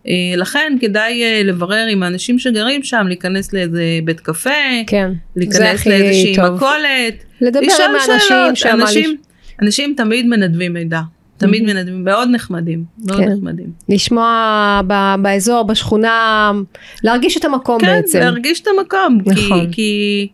[0.07, 4.49] אה, לכן כדאי אה, לברר עם האנשים שגרים שם, להיכנס לאיזה בית קפה,
[4.87, 6.35] כן, להיכנס לאיזושהי.
[6.55, 8.55] מכולת, לדבר עם האנשים.
[8.55, 8.69] שם.
[8.81, 9.17] אנשים,
[9.61, 11.01] אנשים תמיד מנדבים מידע,
[11.37, 11.63] תמיד.
[11.63, 13.29] מנדבים, מאוד נחמדים, מאוד כן.
[13.29, 13.71] נחמדים.
[13.89, 16.51] לשמוע ב- באזור, בשכונה,
[17.03, 18.19] להרגיש את המקום כן, בעצם.
[18.19, 19.65] להרגיש את המקום, נכון.
[19.65, 20.27] כי, כי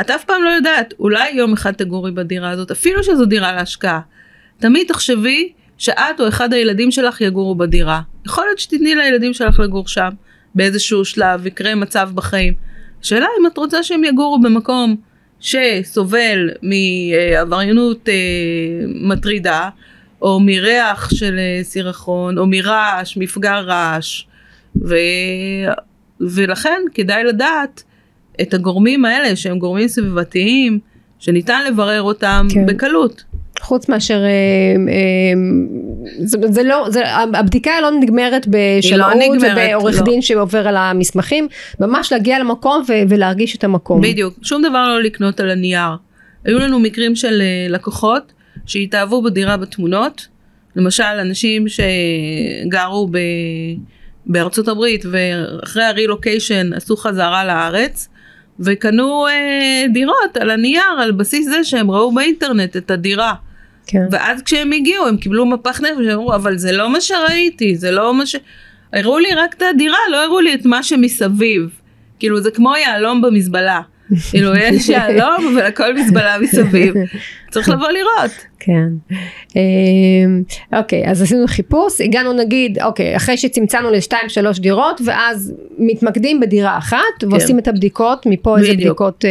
[0.00, 4.00] את אף פעם לא יודעת, אולי יום אחד תגורי בדירה הזאת, אפילו שזו דירה להשקעה.
[4.58, 8.00] תמיד תחשבי שאת או אחד הילדים שלך יגורו בדירה.
[8.26, 10.08] יכול להיות שתתני לילדים שלך לגור שם
[10.54, 12.54] באיזשהו שלב, יקרה מצב בחיים.
[13.02, 14.96] השאלה אם את רוצה שהם יגורו במקום
[15.40, 18.14] שסובל מעבריינות אה,
[18.86, 19.68] מטרידה,
[20.26, 24.24] או מריח של אה, סירחון, או מרעש, מפגע רעש.
[24.84, 24.94] ו...
[26.20, 27.82] ולכן כדאי לדעת
[28.42, 30.78] את הגורמים האלה שהם גורמים סביבתיים,
[31.18, 32.66] שניתן לברר אותם כן.
[32.66, 33.24] בקלות.
[33.60, 34.28] חוץ מאשר, אה,
[34.92, 35.32] אה,
[36.18, 37.02] זה, זה לא, זה,
[37.34, 40.04] הבדיקה לא נגמרת בשלאות נגמרת, ובעורך לא.
[40.04, 41.48] דין שעובר על המסמכים,
[41.80, 44.00] ממש להגיע למקום ו, ולהרגיש את המקום.
[44.00, 45.90] בדיוק, שום דבר לא לקנות על הנייר.
[46.44, 48.32] היו לנו מקרים של לקוחות
[48.66, 50.26] שהתאהבו בדירה בתמונות,
[50.76, 53.18] למשל אנשים שגרו ב...
[54.26, 58.08] בארצות הברית ואחרי הרילוקיישן עשו חזרה לארץ
[58.60, 63.34] וקנו אה, דירות על הנייר על בסיס זה שהם ראו באינטרנט את הדירה.
[63.86, 64.02] כן.
[64.10, 68.14] ואז כשהם הגיעו הם קיבלו מפח נפש, אמרו אבל זה לא מה שראיתי, זה לא
[68.14, 68.36] מה ש...
[68.92, 71.80] הראו לי רק את הדירה, לא הראו לי את מה שמסביב.
[72.18, 73.80] כאילו זה כמו יהלום במזבלה.
[74.30, 76.94] כאילו יש יהלום ולכל מזבלה מסביב.
[77.56, 78.30] צריך לבוא לראות.
[78.58, 78.88] כן.
[79.56, 80.42] אמ,
[80.72, 86.78] אוקיי, אז עשינו חיפוש, הגענו נגיד, אוקיי, אחרי שצמצמנו לשתיים שלוש דירות, ואז מתמקדים בדירה
[86.78, 88.76] אחת, ועושים את הבדיקות, מפה איזה כן.
[88.76, 89.30] בדיקות אה,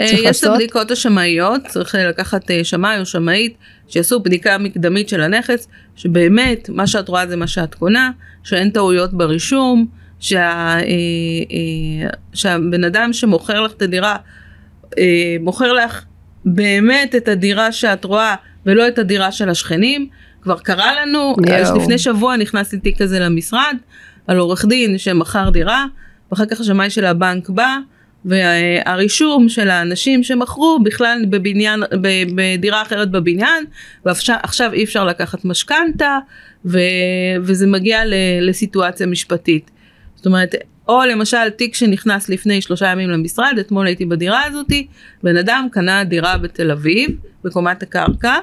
[0.00, 0.50] אה, צריך יש את לעשות.
[0.50, 3.56] הבדיקות השמאיות, צריך אה, לקחת שמאי או שמאית
[3.88, 8.10] שיעשו בדיקה מקדמית של הנכס, שבאמת מה שאת רואה זה מה שאת קונה,
[8.44, 9.86] שאין טעויות ברישום,
[10.20, 10.76] שה,
[12.34, 14.16] שהבן אדם שמוכר לך את הדירה,
[15.40, 16.04] מוכר לך
[16.44, 18.34] באמת את הדירה שאת רואה
[18.66, 20.08] ולא את הדירה של השכנים.
[20.42, 21.56] כבר קרה לנו, יואו.
[21.56, 23.76] אז לפני שבוע נכנסתי תיק כזה למשרד,
[24.26, 25.84] על עורך דין שמכר דירה,
[26.30, 27.76] ואחר כך השמאי של הבנק בא,
[28.24, 31.82] והרישום של האנשים שמכרו בכלל בבניין,
[32.34, 33.64] בדירה אחרת בבניין,
[34.06, 36.18] ועכשיו אי אפשר לקחת משכנתה,
[37.42, 38.00] וזה מגיע
[38.40, 39.70] לסיטואציה משפטית.
[40.16, 40.54] זאת אומרת,
[40.90, 44.86] או למשל תיק שנכנס לפני שלושה ימים למשרד, אתמול הייתי בדירה הזאתי,
[45.22, 47.10] בן אדם קנה דירה בתל אביב,
[47.44, 48.34] בקומת הקרקע,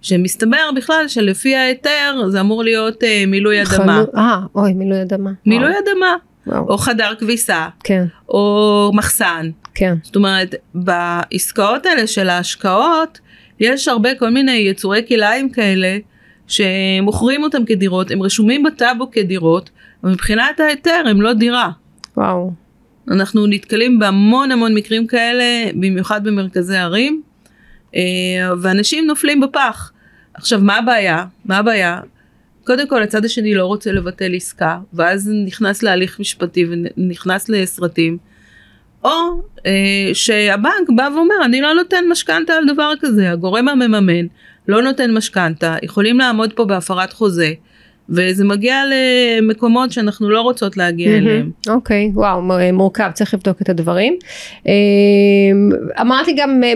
[0.00, 4.04] שמסתבר בכלל שלפי ההיתר זה אמור להיות אה, מילוי אדמה.
[4.16, 5.30] אה, אוי, מילוי אדמה.
[5.46, 6.68] מילוי וואו, אדמה, וואו.
[6.68, 9.50] או חדר כביסה, כן, או מחסן.
[9.74, 9.94] כן.
[10.02, 13.20] זאת אומרת, בעסקאות האלה של ההשקעות,
[13.60, 15.98] יש הרבה כל מיני יצורי כלאיים כאלה,
[16.46, 19.70] שמוכרים אותם כדירות, הם רשומים בטאבו כדירות,
[20.04, 21.70] אבל מבחינת ההיתר הם לא דירה.
[22.16, 22.52] וואו.
[23.10, 27.22] אנחנו נתקלים בהמון המון מקרים כאלה, במיוחד במרכזי ערים,
[27.94, 28.00] אה,
[28.62, 29.92] ואנשים נופלים בפח.
[30.34, 31.24] עכשיו, מה הבעיה?
[31.44, 32.00] מה הבעיה?
[32.64, 38.18] קודם כל, הצד השני לא רוצה לבטל עסקה, ואז נכנס להליך משפטי ונכנס לסרטים.
[39.04, 39.10] או
[39.66, 44.26] אה, שהבנק בא ואומר, אני לא נותן משכנתה על דבר כזה, הגורם המממן
[44.68, 47.52] לא נותן משכנתה, יכולים לעמוד פה בהפרת חוזה,
[48.08, 48.76] וזה מגיע
[49.40, 51.24] למקומות שאנחנו לא רוצות להגיע אליהם.
[51.36, 51.50] מהמם.
[51.76, 54.16] אוקיי, וואו, מ- מורכב, צריך לבדוק את הדברים.
[54.66, 54.72] אה,
[56.00, 56.72] אמרתי גם אה,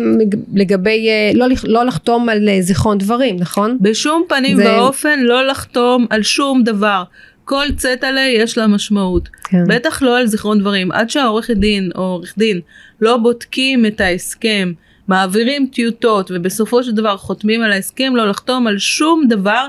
[0.55, 3.79] לגבי אה, לא לא לחתום על אה, זיכרון דברים, נכון?
[3.81, 7.03] בשום פנים זה- ואופן לא לחתום על שום דבר.
[7.45, 9.29] כל צטלה יש לה משמעות.
[9.45, 9.65] כן.
[9.69, 10.93] בטח לא על זיכרון דברים.
[10.93, 12.61] עד שהעורכת דין או עורך דין
[13.01, 14.73] לא בודקים את ההסכם,
[15.09, 19.67] מעבירים טיוטות ובסופו של דבר חותמים על ההסכם, לא לחתום על שום דבר,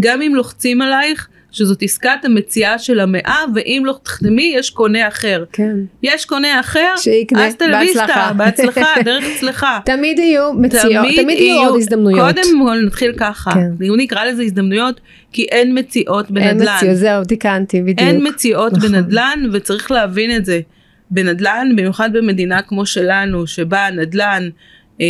[0.00, 5.44] גם אם לוחצים עלייך שזאת עסקת המציאה של המאה, ואם לא תחתמי יש קונה אחר.
[5.52, 5.76] כן.
[6.02, 7.46] יש קונה אחר, שיקנה.
[7.46, 8.32] אז hasta la vista, בהצלחה.
[8.32, 9.66] בהצלחה, דרך צלחה.
[9.84, 12.28] תמיד יהיו מציאות, תמיד יהיו עוד הזדמנויות.
[12.28, 13.84] קודם כל נתחיל ככה, כן.
[13.84, 15.00] אם נקרא לזה הזדמנויות,
[15.32, 16.76] כי אין מציאות אין בנדל"ן.
[16.76, 17.98] מציאות, זהו, תיקנתי, בדיוק.
[17.98, 18.92] אין מציאות נכון.
[18.92, 20.60] בנדל"ן וצריך להבין את זה.
[21.10, 24.48] בנדל"ן, במיוחד במדינה כמו שלנו, שבה הנדל"ן
[25.00, 25.06] אה,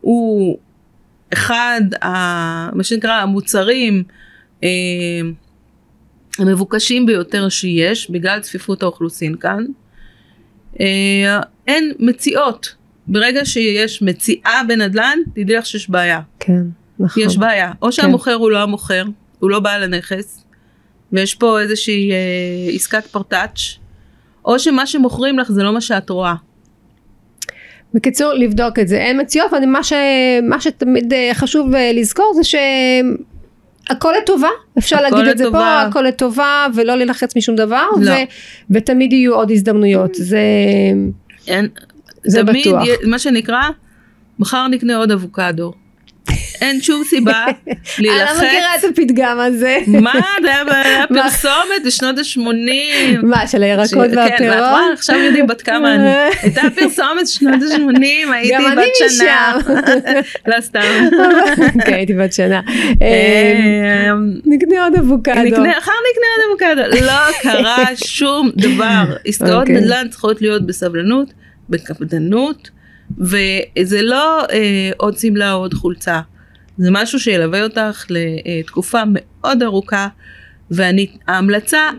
[0.00, 0.58] הוא
[1.32, 4.02] אחד, ה, מה שנקרא, המוצרים
[4.64, 4.68] אה,
[6.38, 9.64] המבוקשים ביותר שיש בגלל צפיפות האוכלוסין כאן.
[10.80, 12.74] אה, אין מציאות.
[13.06, 16.20] ברגע שיש מציאה בנדל"ן, תדעי לך שיש בעיה.
[16.40, 16.62] כן,
[16.98, 17.22] נכון.
[17.22, 17.72] יש בעיה.
[17.82, 19.04] או שהמוכר הוא לא המוכר,
[19.38, 20.44] הוא לא בעל הנכס,
[21.12, 22.16] ויש פה איזושהי אה,
[22.74, 23.60] עסקת פרטאץ',
[24.44, 26.34] או שמה שמוכרים לך זה לא מה שאת רואה.
[27.94, 28.96] בקיצור, לבדוק את זה.
[28.96, 29.92] אין מציאות, ומה ש...
[30.42, 35.58] מה שתמיד אה, חשוב אה, לזכור זה שהכל לטובה, אפשר הכל להגיד את זה לטובה.
[35.58, 38.10] פה, הכל לטובה, ולא להילחץ משום דבר, לא.
[38.10, 38.14] ו...
[38.70, 40.14] ותמיד יהיו עוד הזדמנויות.
[40.14, 40.40] זה...
[41.48, 41.68] אין,
[42.24, 42.84] זה תמיד, בטוח.
[43.06, 43.62] מה שנקרא,
[44.38, 45.72] מחר נקנה עוד אבוקדו.
[46.60, 47.44] אין שום סיבה
[47.98, 48.36] אני לא להילחץ.
[48.36, 49.78] מכירה את הפתגם הזה.
[49.86, 50.12] מה,
[50.42, 53.22] זה היה פרסומת בשנות ה-80.
[53.22, 54.56] מה, של הירקות כן, והפירות?
[54.58, 56.08] רואה, עכשיו יודעים בת כמה אני.
[56.42, 59.56] הייתה פרסומת שנות ה-80, הייתי בת שנה.
[60.46, 60.80] לא סתם.
[61.86, 62.60] כן, הייתי בת שנה.
[63.02, 64.10] אה, אה,
[64.44, 65.32] נקנה עוד אבוקדו.
[65.78, 67.06] אחר נקנה עוד אבוקדו.
[67.06, 67.12] לא
[67.42, 69.04] קרה שום דבר.
[69.26, 69.74] עסקאות אוקיי.
[69.74, 71.32] נדל"ן צריכות להיות בסבלנות,
[71.68, 72.70] בקפדנות,
[73.18, 76.20] וזה לא אה, עוד שמלה או עוד חולצה.
[76.78, 80.08] זה משהו שילווה אותך לתקופה מאוד ארוכה,
[80.70, 81.90] וההמלצה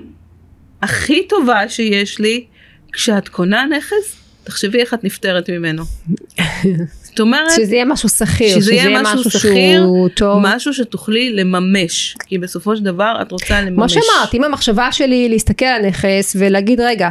[0.81, 2.45] הכי טובה שיש לי,
[2.93, 5.83] כשאת קונה נכס, תחשבי איך את נפטרת ממנו.
[7.03, 10.39] זאת אומרת, שזה יהיה משהו שכיר, שזה יהיה משהו שכיר, טוב.
[10.41, 13.93] משהו שתוכלי לממש, כי בסופו של דבר את רוצה כמו לממש.
[13.93, 17.09] שאמרת, אם המחשבה שלי היא להסתכל על הנכס ולהגיד רגע,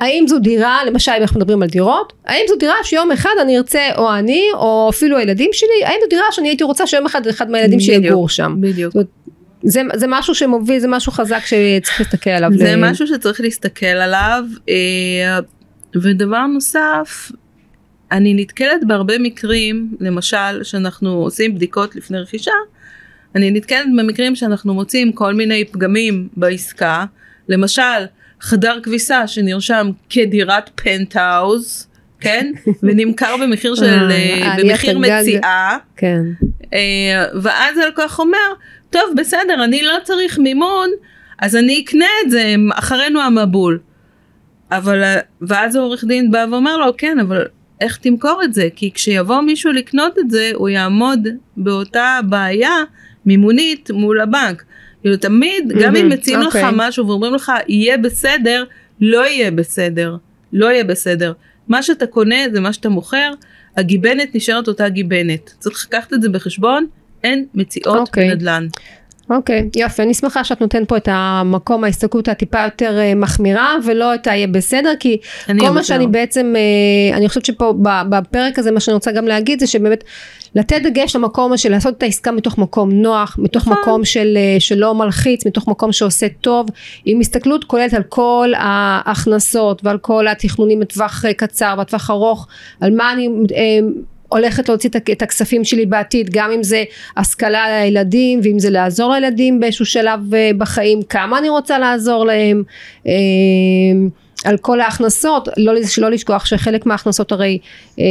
[0.00, 3.58] האם זו דירה, למשל אם אנחנו מדברים על דירות, האם זו דירה שיום אחד אני
[3.58, 7.26] ארצה או אני או אפילו הילדים שלי, האם זו דירה שאני הייתי רוצה שיום אחד
[7.26, 8.56] אחד מהילדים שלי יגור שם.
[8.60, 8.94] בדיוק.
[8.94, 9.06] זאת
[9.62, 12.50] זה, זה משהו שמוביל, זה משהו חזק שצריך להסתכל עליו.
[12.58, 14.44] זה ל- משהו שצריך להסתכל עליו.
[14.68, 15.38] אה,
[16.02, 17.32] ודבר נוסף,
[18.12, 22.52] אני נתקלת בהרבה מקרים, למשל, שאנחנו עושים בדיקות לפני רכישה,
[23.34, 27.04] אני נתקלת במקרים שאנחנו מוצאים כל מיני פגמים בעסקה,
[27.48, 28.04] למשל,
[28.40, 31.88] חדר כביסה שנרשם כדירת פנטהאוז,
[32.20, 32.52] כן?
[32.82, 34.98] ונמכר במחיר של, אה, אה, עליית במחיר.
[34.98, 35.76] מציאה.
[35.96, 36.22] כן.
[36.72, 38.38] אה, ואז הלקוח אומר,
[38.90, 40.88] טוב בסדר, אני לא צריך מימון,
[41.38, 43.78] אז אני אקנה את זה אחרינו המבול.
[44.70, 47.46] אבל, אה, ואז העורך דין בא ואומר לו, כן, אבל
[47.80, 48.68] איך תמכור את זה?
[48.76, 52.74] כי כשיבוא מישהו לקנות את זה, הוא יעמוד באותה בעיה
[53.26, 54.64] מימונית מול הבנק.
[55.00, 56.70] כאילו תמיד, גם אם מציעים לך אוקיי.
[56.72, 58.64] משהו ואומרים לך, יהיה בסדר,
[59.00, 60.16] לא יהיה בסדר.
[60.52, 61.32] לא יהיה בסדר.
[61.68, 63.30] מה שאתה קונה זה מה שאתה מוכר,
[63.76, 65.54] הגיבנת נשארת אותה גיבנת.
[65.58, 66.86] צריך לקחת את זה בחשבון,
[67.24, 68.28] אין מציאות אוקיי.
[68.28, 68.66] בנדל"ן.
[69.30, 74.14] אוקיי, יופי, אני שמחה שאת נותנת פה את המקום ההסתכלות הטיפה יותר אה, מחמירה ולא
[74.14, 75.16] את היהיה בסדר, כי
[75.46, 75.82] כל מה.
[75.82, 77.74] שאני בעצם, אה, אני חושבת שפה
[78.08, 80.04] בפרק הזה מה שאני רוצה גם להגיד זה שבאמת
[80.54, 83.78] לתת דגש למקום של לעשות את העסקה מתוך מקום נוח, מתוך נכון.
[83.82, 86.66] מקום של, אה, שלא מלחיץ, מתוך מקום שעושה טוב,
[87.04, 92.46] עם הסתכלות כוללת על כל ההכנסות ועל כל התכנונים בטווח קצר והטווח ארוך,
[92.80, 93.28] על מה אני
[94.32, 96.84] הולכת להוציא את הכספים שלי בעתיד, גם אם זה
[97.16, 102.62] השכלה לילדים ואם זה לעזור לילדים באיזשהו שלב אה, בחיים, כמה אני רוצה לעזור להם,
[103.06, 103.12] אה,
[104.44, 107.58] על כל ההכנסות, לא, שלא לשכוח שחלק מההכנסות הרי,
[107.98, 108.04] אה,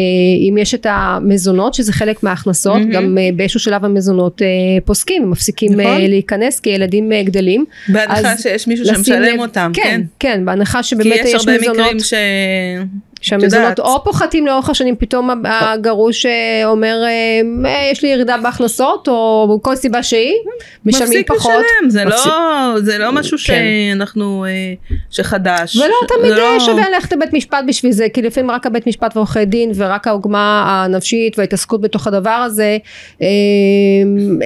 [0.50, 2.92] אם יש את המזונות שזה חלק מההכנסות, מהמם.
[2.92, 4.48] גם אה, באיזשהו שלב המזונות אה,
[4.86, 5.86] פוסקים, הם מפסיקים נכון.
[6.02, 7.66] אה, להיכנס כי ילדים אה, גדלים.
[7.88, 10.02] בהנחה שיש מישהו שמשלם לב- אותם, כן, כן?
[10.20, 11.78] כן, בהנחה כי שבאמת יש יש הרבה מזונות.
[11.78, 12.14] מקרים ש...
[13.22, 13.80] שהמזונות.
[13.80, 16.96] או פוחתים לאורך השנים פתאום הגרוש אה, אומר
[17.66, 20.34] אה, יש לי ירידה בהכנסות או כל סיבה שהיא
[20.86, 23.44] משלמים מפסיק פחות לשלם, זה מפסיק- לא, זה לא משהו כן.
[23.94, 24.74] שאנחנו, אה,
[25.10, 25.76] שחדש.
[25.76, 29.16] ולא תמיד זה לא- שווה ללכת לבית משפט בשביל זה כי לפעמים רק הבית משפט
[29.16, 32.78] ועורכי דין ורק העוגמה הנפשית וההתעסקות בתוך הדבר הזה
[33.22, 33.28] אה,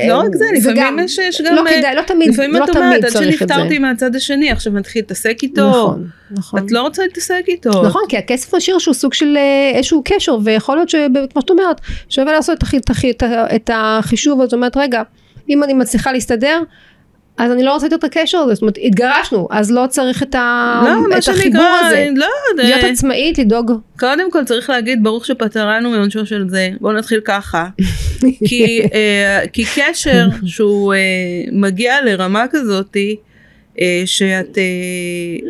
[0.09, 1.55] לא רק זה, לפעמים יש גם...
[1.55, 3.79] לא אה, כדאי לא תמיד לפעמים לא את אומרת, תמיד עד צריך את זה שנפטרתי
[3.79, 5.69] מהצד השני, עכשיו נתחיל להתעסק איתו.
[5.69, 6.07] נכון
[6.37, 7.83] נכון את לא רוצה להתעסק איתו.
[7.83, 11.81] נכון, כי הכסף משאיר שהוא סוג של אה, איזשהו קשר, ויכול להיות שכמו שאת אומרת,
[12.09, 12.63] שווה לעשות את,
[13.09, 13.23] את,
[13.55, 15.01] את, החישוב, זאת אומרת, רגע,
[15.49, 16.61] אם אני מצליחה להסתדר,
[17.37, 20.35] אז אני לא רוצה יותר את הקשר הזה, זאת אומרת, התגרשנו, אז לא צריך את,
[20.35, 22.07] ה, לא, מה את החיבור שנקרא, הזה.
[22.15, 23.71] לא, זה- להיות עצמאית, לדאוג.
[23.99, 27.67] קודם כל צריך להגיד ברוך שפטרנו מעונשו של זה בואו נתחיל ככה
[28.47, 30.99] כי, אה, כי קשר שהוא אה,
[31.51, 33.15] מגיע לרמה כזאתי
[33.79, 35.47] אה, שאת אה,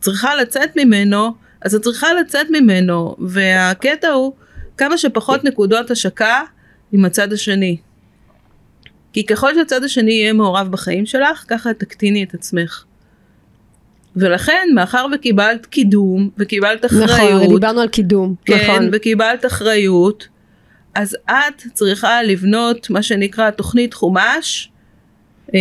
[0.00, 4.32] צריכה לצאת ממנו אז את צריכה לצאת ממנו והקטע הוא
[4.76, 6.42] כמה שפחות נקודות השקה
[6.92, 7.76] עם הצד השני.
[9.12, 12.84] כי ככל שהצד השני יהיה מעורב בחיים שלך ככה תקטיני את עצמך.
[14.16, 18.90] ולכן מאחר וקיבלת קידום וקיבלת אחריות נכון, דיברנו על קידום, כן, נכון.
[18.92, 20.28] וקיבלת אחריות,
[20.94, 24.70] אז את צריכה לבנות מה שנקרא תוכנית חומש
[25.54, 25.58] אה,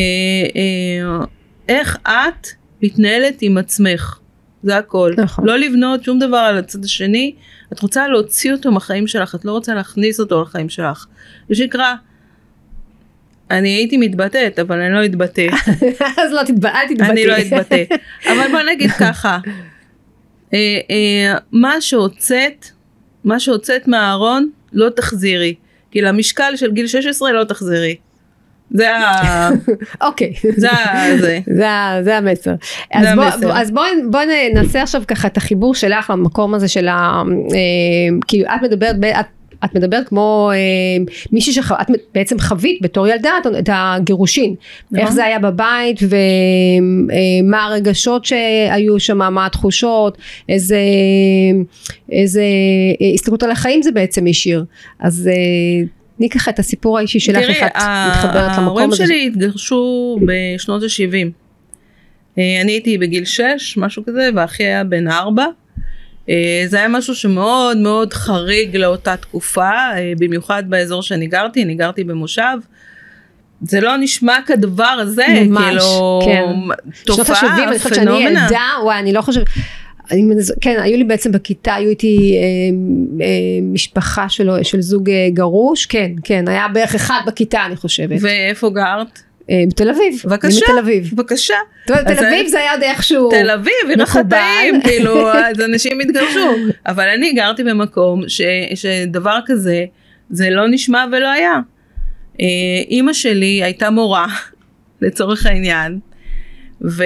[0.56, 1.26] אה,
[1.70, 2.48] איך את
[2.82, 4.20] מתנהלת עם עצמך.
[4.64, 5.14] זה הכל.
[5.18, 5.46] נכון.
[5.46, 7.36] לא לבנות שום דבר על הצד השני.
[7.74, 11.06] את רוצה להוציא אותו מהחיים שלך, את לא רוצה להכניס אותו לחיים שלך.
[11.50, 11.94] זה שנקרא,
[13.52, 15.48] אני הייתי מתבטאת, אבל אני לא אתבטא.
[16.22, 17.12] אז לא תתבטא, אל תתבטא.
[17.12, 17.84] אני לא אתבטא.
[18.26, 19.38] אבל בוא נגיד ככה,
[20.54, 22.66] אה, אה, מה שהוצאת,
[23.24, 25.56] מה שהוצאת מהארון, לא תחזירי.
[25.92, 27.96] כי למשקל של גיל 16 לא תחזרי.
[28.72, 29.50] זה ה...
[30.08, 30.34] אוקיי.
[30.58, 32.02] זה ה...
[32.04, 32.18] זה.
[32.18, 32.54] המסר.
[32.94, 33.52] אז, בוא.
[33.54, 34.20] אז בואי בוא
[34.54, 36.94] נעשה עכשיו ככה את החיבור שלך למקום הזה של ה...
[37.54, 39.26] אה, כאילו את מדברת, את,
[39.66, 40.58] את מדברת כמו אה,
[41.32, 44.56] מישהי שאת בעצם חווית בתור ילדה את- הגירושין.
[44.92, 45.06] נכון.
[45.06, 50.18] איך זה היה בבית ומה הרגשות שהיו שם, מה התחושות,
[50.50, 50.80] איזה,
[52.12, 52.42] איזה
[53.02, 54.66] אה, הסתכלות על החיים זה בעצם השאיר.
[55.00, 55.86] אז אה,
[56.20, 57.76] תני ככה את הסיפור האישי שלך, איך את
[58.10, 59.06] מתחברת למקום ההורים הזה.
[59.06, 61.32] שלי התגרשו בשנות ה-70.
[62.38, 65.46] אני הייתי בגיל 6, משהו כזה, ואחי היה בן 4.
[66.66, 72.04] זה היה משהו שמאוד מאוד חריג לאותה תקופה, אה, במיוחד באזור שאני גרתי, אני גרתי
[72.04, 72.58] במושב.
[73.62, 76.44] זה לא נשמע כדבר הזה, ממש, כאילו, כן.
[76.94, 78.30] שנות תופעה, ה-70, אני חושבת שאני פנומנה.
[78.30, 79.48] ילדה, וואי, אני לא חושבת,
[80.12, 82.42] אני מנז- כן, היו לי בעצם בכיתה, היו איתי אה,
[83.26, 83.28] אה,
[83.62, 88.70] משפחה של, של זוג אה, גרוש, כן, כן, היה בערך אחד בכיתה, אני חושבת, ואיפה
[88.70, 89.20] גרת?
[89.50, 90.66] אה, בתל אביב, בבקשה.
[90.70, 91.10] מתל אביב.
[91.14, 91.54] בבקשה.
[91.88, 94.04] זאת אומרת, תל אביב זה היה עוד איכשהו, תל אביב, עיר מקובל.
[94.38, 96.50] החטאים, כאילו, אז אנשים התגרשו.
[96.86, 98.42] אבל אני גרתי במקום ש,
[98.76, 99.86] שדבר כזה,
[100.30, 101.54] זה לא נשמע ולא היה.
[102.42, 102.46] אה,
[102.90, 104.28] אימא שלי הייתה מורה,
[105.02, 106.00] לצורך העניין,
[106.82, 107.04] ו...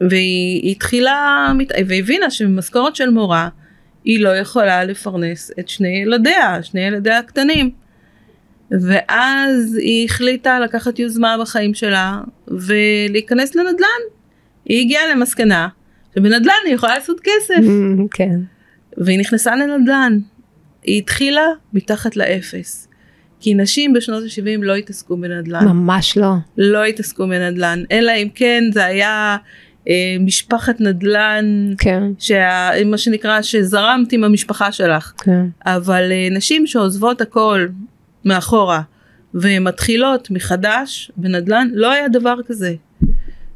[0.00, 1.52] והיא התחילה,
[1.86, 3.48] והבינה שבמשכורת של מורה,
[4.04, 7.70] היא לא יכולה לפרנס את שני ילדיה, שני ילדיה הקטנים.
[8.70, 14.02] ואז היא החליטה לקחת יוזמה בחיים שלה ולהיכנס לנדל"ן.
[14.64, 15.68] היא הגיעה למסקנה
[16.14, 18.40] שבנדל"ן היא יכולה לעשות כסף, Mm, כן,
[18.96, 20.18] והיא נכנסה לנדל"ן.
[20.82, 22.88] היא התחילה מתחת לאפס.
[23.40, 25.64] כי נשים בשנות ה-70 לא התעסקו בנדל"ן.
[25.64, 29.36] ממש לא, לא התעסקו בנדל"ן, אלא אם כן זה היה
[30.20, 35.12] משפחת נדל"ן, כן, שה, מה שנקרא שזרמת עם המשפחה שלך.
[35.18, 37.66] כן, אבל אה, נשים שעוזבות הכל
[38.24, 38.82] מאחורה
[39.34, 42.74] ומתחילות מחדש בנדל"ן, לא היה דבר כזה.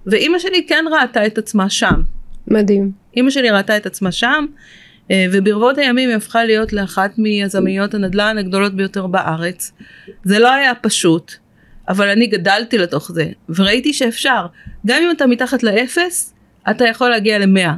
[0.07, 2.03] ואימא שלי כן ראתה את עצמה שם.
[2.49, 4.47] מדהים, אימא שלי ראתה את עצמה שם,
[5.11, 9.73] אה, וברבות הימים היא הפכה להיות לאחת מיזמיות הנדל"ן הגדולות ביותר בארץ.
[10.25, 11.37] זה לא היה פשוט,
[11.89, 14.47] אבל אני גדלתי לתוך זה, וראיתי שאפשר.
[14.87, 16.35] גם אם אתה מתחת לאפס,
[16.71, 17.75] אתה יכול להגיע למאה.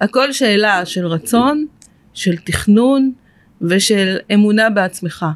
[0.00, 1.66] הכל שאלה של רצון,
[2.14, 3.12] של תכנון
[3.62, 5.26] ושל אמונה בעצמך.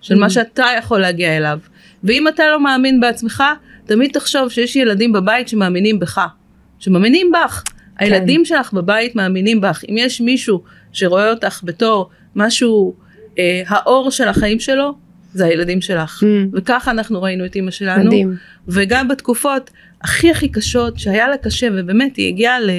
[0.00, 0.30] של מה Mm.
[0.30, 1.58] שאתה יכול להגיע אליו.
[2.04, 3.42] ואם אתה לא מאמין בעצמך,
[3.86, 6.26] תמיד תחשוב שיש ילדים בבית שמאמינים בך.
[6.78, 7.62] שמאמינים בך.
[7.98, 9.84] הילדים שלך בבית מאמינים בך.
[9.88, 10.62] אם יש מישהו
[10.92, 12.94] שרואה אותך בתור משהו,
[13.38, 14.94] אה, האור של החיים שלו,
[15.34, 16.22] זה הילדים שלך.
[16.22, 16.26] Mm.
[16.52, 18.04] וככה אנחנו ראינו את אימא שלנו.
[18.04, 18.36] מדהים,
[18.68, 19.70] וגם בתקופות
[20.02, 22.70] הכי הכי קשות שהיה לה קשה ובאמת היא הגיעה ל,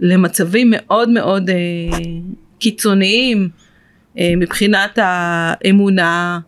[0.00, 1.56] למצבים מאוד מאוד אה,
[2.58, 3.48] קיצוניים
[4.18, 6.40] אה, מבחינת האמונה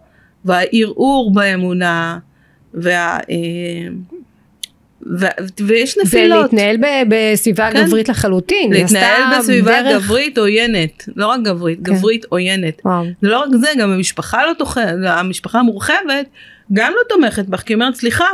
[0.45, 2.19] והערעור באמונה
[2.75, 3.89] וה, אה,
[5.21, 5.27] ו,
[5.67, 6.43] ויש נפילות.
[6.53, 7.85] להתנהל ב- בסביבה כן.
[7.87, 11.95] גברית לחלוטין, להתנהל בסביבה דרך- גברית עוינת, לא רק גברית, כן.
[11.95, 12.81] גברית עוינת.
[12.85, 16.27] וואו, זה לא רק זה, גם המשפחה לא תומכת, המשפחה המורחבת
[16.73, 18.27] גם לא תומכת בך, כי היא אומרת, סליחה,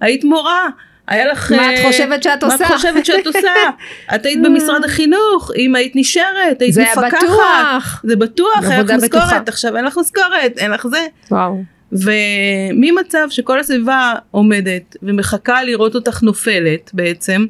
[0.00, 0.68] היית מורה,
[1.08, 1.52] היה לך...
[1.52, 3.48] מה את אה, חושבת שאת מה עושה?" את חושבת שאת עושה?
[4.14, 7.22] את היית במשרד החינוך, אם היית נשארת, היית זה היה מפקחת.
[7.24, 8.00] בטוח.
[8.04, 8.90] זה בטוח, היה לך.
[8.90, 11.06] משכורת, עכשיו אין לך משכורת, אין לך זה.
[11.30, 11.62] וואו,
[11.92, 17.46] וממצב שכל הסביבה עומדת ומחכה לראות אותך נופלת בעצם,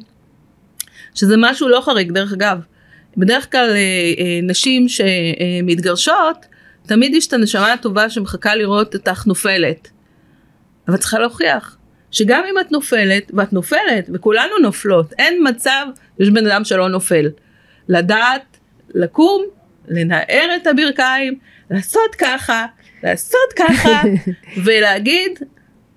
[1.15, 2.57] שזה משהו לא חריג דרך אגב.
[3.17, 6.45] בדרך כלל אה, אה, נשים שמתגרשות,
[6.85, 9.89] תמיד יש את הנשמה הטובה שמחכה לראות אותך נופלת.
[10.87, 11.77] אבל צריכה להוכיח
[12.11, 15.85] שגם אם את נופלת, ואת נופלת, וכולנו נופלות, אין מצב
[16.17, 17.29] שיש בן אדם שלא נופל.
[17.89, 18.57] לדעת,
[18.95, 19.45] לקום,
[19.87, 21.39] לנער את הברכיים,
[21.71, 22.65] לעשות ככה,
[23.03, 24.01] לעשות ככה,
[24.65, 25.31] ולהגיד,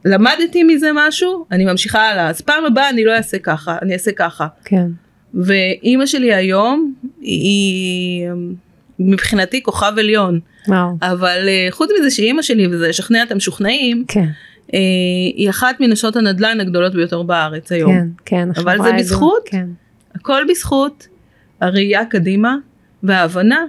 [0.04, 4.12] למדתי מזה משהו, אני ממשיכה הלאה, אז פעם הבאה אני לא אעשה ככה, אני אעשה
[4.12, 4.46] ככה.
[4.64, 4.86] כן,
[5.34, 8.28] ואימא שלי היום, היא
[8.98, 14.28] מבחינתי כוכב עליון, וואו, אבל אה, חוץ מזה שאימא שלי, וזה ישכנע את המשוכנעים, כן,
[14.74, 14.78] אה,
[15.34, 17.92] היא אחת מנשות הנדל"ן הגדולות ביותר בארץ היום.
[17.92, 19.42] כן, כן, אבל זה בזכות?
[19.46, 19.66] כן,
[20.14, 21.08] הכל בזכות
[21.60, 22.56] הראייה קדימה
[23.02, 23.64] וההבנה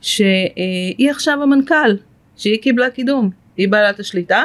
[0.00, 1.96] שהיא עכשיו המנכ"ל,
[2.38, 3.30] שהיא קיבלה קידום.
[3.56, 4.44] היא בעלת השליטה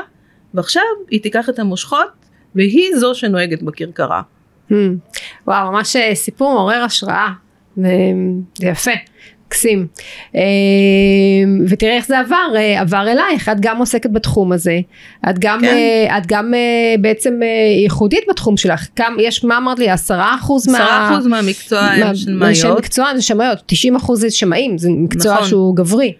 [0.54, 2.12] ועכשיו היא תיקח את המושכות
[2.56, 4.22] והיא זו שנוהגת בכרכרה.
[4.72, 4.74] Hmm.
[5.48, 7.30] וואו, ממש אה, סיפור מעורר השראה.
[7.76, 7.91] זה
[8.62, 8.91] יפה.
[9.48, 9.88] מקסים.
[10.36, 10.41] אה,
[11.70, 14.80] ותראה איך זה עבר, אה, עבר אלייך, את גם עוסקת בתחום הזה,
[15.30, 16.16] את גם, כן.
[16.18, 16.54] את גם
[17.00, 17.39] בעצם
[17.84, 20.78] ייחודית בתחום שלך, כמה, יש, מה אמרת לי, עשרה אחוז מה...
[20.78, 22.78] עשרה אחוז מהמקצוע הם שמאיות.
[22.78, 25.48] מקצוע זה שמאיות, תשעים אחוז זה שמאים, זה מקצוע נכון.
[25.48, 26.14] שהוא גברי.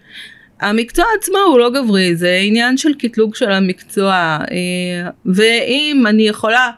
[0.60, 4.38] המקצוע עצמו הוא לא גברי, זה עניין של קטלוג של המקצוע,
[5.26, 6.70] ואם אני יכולה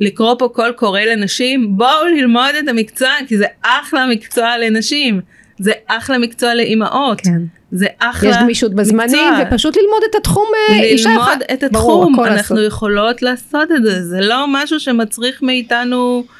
[0.00, 5.20] לקרוא פה קול קורא לנשים, בואו ללמוד את המקצוע, כי זה אחלה מקצוע לנשים,
[5.58, 7.20] זה אחלה מקצוע לאימהות.
[7.20, 7.42] כן.
[7.72, 11.28] זה אחלה יש גמישות בזמנים ופשוט ללמוד את התחום אה, אישה אחת.
[11.28, 12.58] ללמוד את התחום, ברור, אנחנו לעשות.
[12.66, 16.34] יכולות לעשות את זה, זה לא משהו שמצריך מאיתנו אה,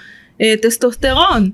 [0.63, 1.51] טסטוסטרון,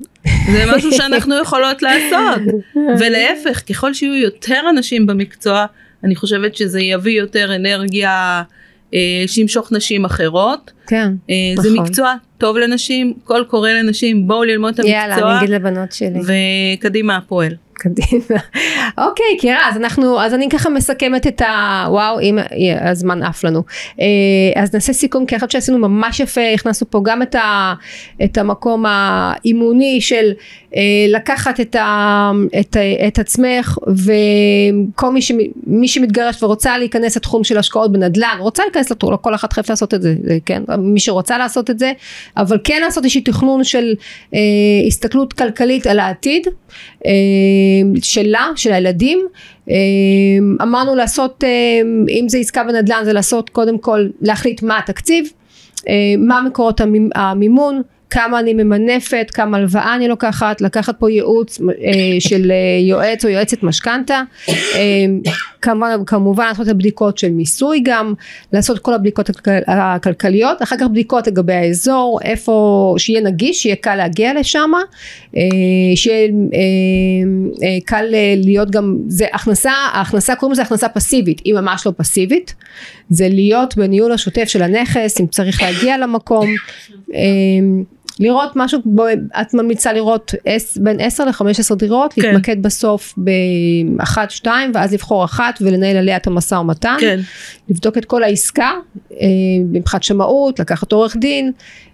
[0.53, 2.43] זה משהו שאנחנו יכולות לעשות,
[3.01, 5.67] ולהפך, ככל שיהיו יותר אנשים במקצוע,
[6.05, 8.43] אני חושבת שזה יביא יותר אנרגיה
[8.95, 10.71] אה, שימשוך נשים אחרות.
[10.87, 11.71] כן, אה, נכון.
[11.71, 14.95] זה מקצוע טוב לנשים, קול קורא לנשים, בואו ללמוד את המקצוע.
[14.95, 16.21] יאללה, אני אגיד לבנות שלי.
[16.79, 17.55] וקדימה הפועל.
[17.79, 18.41] קדימה.
[18.99, 21.85] אוקיי, קירה, אז אנחנו, אז אני ככה מסכמת את ה...
[21.89, 22.39] וואו, אם
[22.81, 23.63] הזמן עף לנו.
[24.01, 27.75] אה, אז נעשה סיכום, כי אני חושבת שעשינו ממש יפה, הכנסנו פה גם את, ה,
[28.25, 30.33] את המקום האימוני של
[30.77, 32.77] אה, לקחת את, ה, את,
[33.09, 35.33] את עצמך, וכל מי, ש,
[35.67, 39.71] מי שמתגרש ורוצה להיכנס לתחום של השקעות בנדל"ן, רוצה להיכנס לתחום, לא כל אחת חייבת
[39.71, 40.15] לעשות את זה,
[40.47, 40.63] כן?
[40.79, 41.93] מי שרוצה לעשות את זה,
[42.37, 43.95] אבל כן לעשות איזשהו תכנון של
[44.35, 44.39] אה,
[44.87, 46.47] הסתכלות כלכלית על העתיד.
[47.07, 47.13] אה,
[48.03, 49.19] שלה, של הילדים.
[49.71, 49.75] אה,
[50.63, 55.33] אמרנו לעשות, אה, אם זה עסקה בנדל"ן, זה לעשות קודם כל להחליט מה התקציב,
[56.19, 56.81] מה מקורות
[57.15, 63.25] המימון, כמה אני ממנפת, כמה הלוואה אני לוקחת, לקחת פה ייעוץ אה, של אה, יועץ
[63.25, 64.55] או יועצת משכנתה, אה,
[65.63, 68.15] כמובן, כמובן לעשות את הבדיקות של מיסוי גם,
[68.53, 73.95] לעשות כל הבדיקות הכלכל, הכלכליות, אחר כך בדיקות לגבי האזור, איפה, שיהיה נגיש, שיהיה קל
[73.95, 74.71] להגיע לשם,
[75.37, 75.43] אה,
[75.95, 76.59] שיהיה אה,
[77.63, 78.05] אה, קל
[78.37, 82.55] להיות גם, זה הכנסה, ההכנסה קוראים לזה הכנסה פסיבית, היא ממש לא פסיבית,
[83.11, 86.47] זה להיות בניהול השוטף של הנכס, אם צריך להגיע למקום,
[87.15, 87.21] אה,
[88.21, 89.05] לראות משהו, בו,
[89.41, 90.35] את ממליצה לראות
[90.77, 92.23] בין 10 ל-15 דירות, כן.
[92.23, 96.97] להתמקד בסוף באחת, שתיים, ואז לבחור אחת ולנהל עליה את המשא ומתן.
[97.01, 97.21] כן.
[97.69, 98.71] לבדוק את כל העסקה,
[99.13, 99.27] אה,
[99.73, 101.53] מבחינת שמאות, לקחת עורך דין,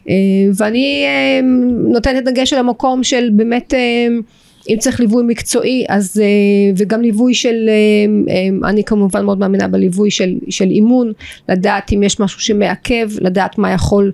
[0.09, 0.15] אה,
[0.57, 1.41] ואני אה,
[1.93, 3.75] נותנת דגש על המקום של באמת
[4.69, 6.23] אם צריך ליווי מקצועי אז
[6.77, 7.71] וגם ליווי של
[8.65, 11.13] אני כמובן מאוד מאמינה בליווי של, של אימון
[11.49, 14.13] לדעת אם יש משהו שמעכב לדעת מה יכול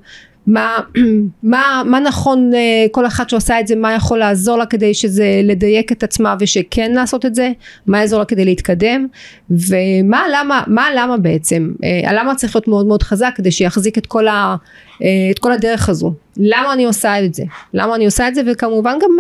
[0.51, 0.79] מה,
[1.43, 5.41] מה, מה נכון אה, כל אחת שעושה את זה, מה יכול לעזור לה כדי שזה
[5.45, 7.51] לדייק את עצמה ושכן לעשות את זה,
[7.87, 9.07] מה יעזור לה כדי להתקדם,
[9.51, 14.07] ומה למה, מה למה בעצם, אה, הלמה צריך להיות מאוד מאוד חזק כדי שיחזיק את
[14.07, 14.57] כל, ה,
[15.03, 17.45] אה, את כל הדרך הזו, למה אני עושה את זה,
[17.75, 19.11] למה אני עושה את זה, וכמובן גם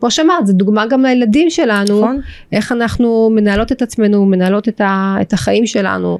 [0.00, 2.20] כמו שאמרת, זו דוגמה גם לילדים שלנו, נכון.
[2.52, 6.18] איך אנחנו מנהלות את עצמנו, מנהלות את, ה, את החיים שלנו.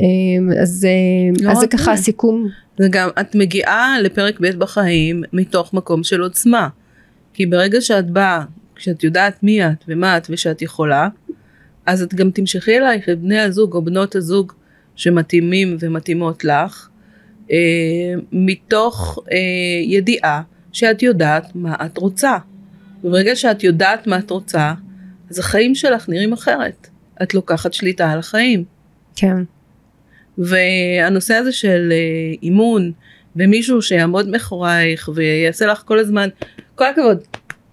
[0.00, 2.48] אמ, אז, אה, לא אז זה ככה הסיכום.
[2.80, 6.68] וגם את מגיעה לפרק ב' בחיים מתוך מקום של עוצמה.
[7.34, 11.08] כי ברגע שאת באה, כשאת יודעת מי את ומה את ושאת יכולה,
[11.86, 14.52] אז את גם תמשכי אלייך את בני הזוג או בנות הזוג
[14.96, 16.88] שמתאימים ומתאימות לך,
[17.50, 17.56] אה,
[18.32, 19.36] מתוך אה,
[19.84, 22.36] ידיעה שאת יודעת מה את רוצה.
[23.04, 24.74] וברגע שאת יודעת מה את רוצה,
[25.30, 26.88] אז החיים שלך נראים אחרת.
[27.22, 28.64] את לוקחת שליטה על החיים.
[29.16, 29.36] כן.
[30.38, 32.92] והנושא הזה של אה, אימון
[33.36, 36.28] ומישהו שיעמוד מאחורייך ויעשה לך כל הזמן
[36.74, 37.18] כל הכבוד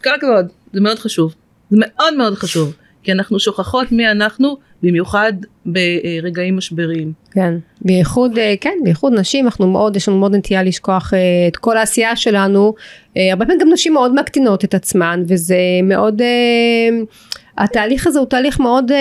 [0.03, 1.35] כל הכבוד זה מאוד חשוב
[1.69, 5.33] זה מאוד מאוד חשוב כי אנחנו שוכחות מי אנחנו במיוחד
[5.65, 7.13] ברגעים משבריים.
[7.31, 11.57] כן, בייחוד, אה, כן, בייחוד נשים, אנחנו מאוד, יש לנו מאוד נטייה לשכוח אה, את
[11.57, 12.73] כל העשייה שלנו,
[13.15, 16.21] הרבה פעמים גם נשים מאוד מקטינות את עצמן וזה מאוד
[17.57, 18.97] התהליך הזה הוא תהליך מאוד אה,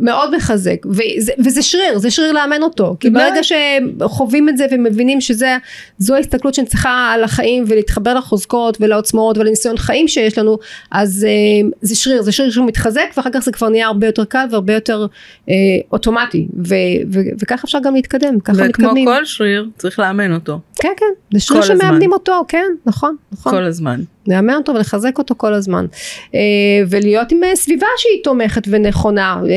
[0.00, 2.96] מאוד מחזק וזה, וזה שריר זה שריר לאמן אותו.
[3.00, 5.56] כי ברגע שחווים את זה ומבינים שזה
[5.98, 10.58] זו ההסתכלות שאני צריכה על החיים ולהתחבר לחוזקות ולעוצמאות ולניסיון חיים שיש לנו
[10.90, 14.24] אז אה, זה שריר זה שריר שהוא מתחזק ואחר כך זה כבר נהיה הרבה יותר
[14.24, 15.06] קל והרבה יותר
[15.48, 15.54] אה,
[15.92, 16.48] אוטומטי.
[16.68, 16.74] ו,
[17.12, 19.06] ו, וככה אפשר גם להתקדם ככה וכמו מתקדמים.
[19.06, 20.60] כל שריר צריך לאמן אותו.
[20.76, 23.52] כן כן זה שריר שמאמנים אותו כן נכון נכון.
[23.52, 25.86] כל הזמן לאמן אותו ולחזק אותו כל הזמן
[26.34, 26.40] אה,
[26.88, 29.50] ולהיות עם אה, סביבה שהיא תומכת ונכונה אה,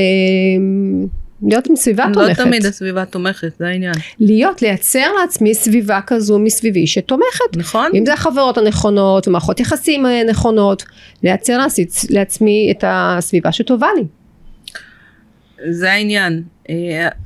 [1.48, 2.40] להיות עם סביבה לא תומכת.
[2.40, 3.94] לא תמיד הסביבה תומכת, זה העניין.
[4.20, 7.58] להיות, לייצר לעצמי סביבה כזו מסביבי שתומכת.
[7.58, 7.92] נכון.
[7.94, 10.84] אם זה החברות הנכונות ומערכות יחסים נכונות,
[11.24, 11.60] לייצר
[12.10, 14.04] לעצמי את הסביבה שטובה לי.
[15.72, 16.44] זה העניין.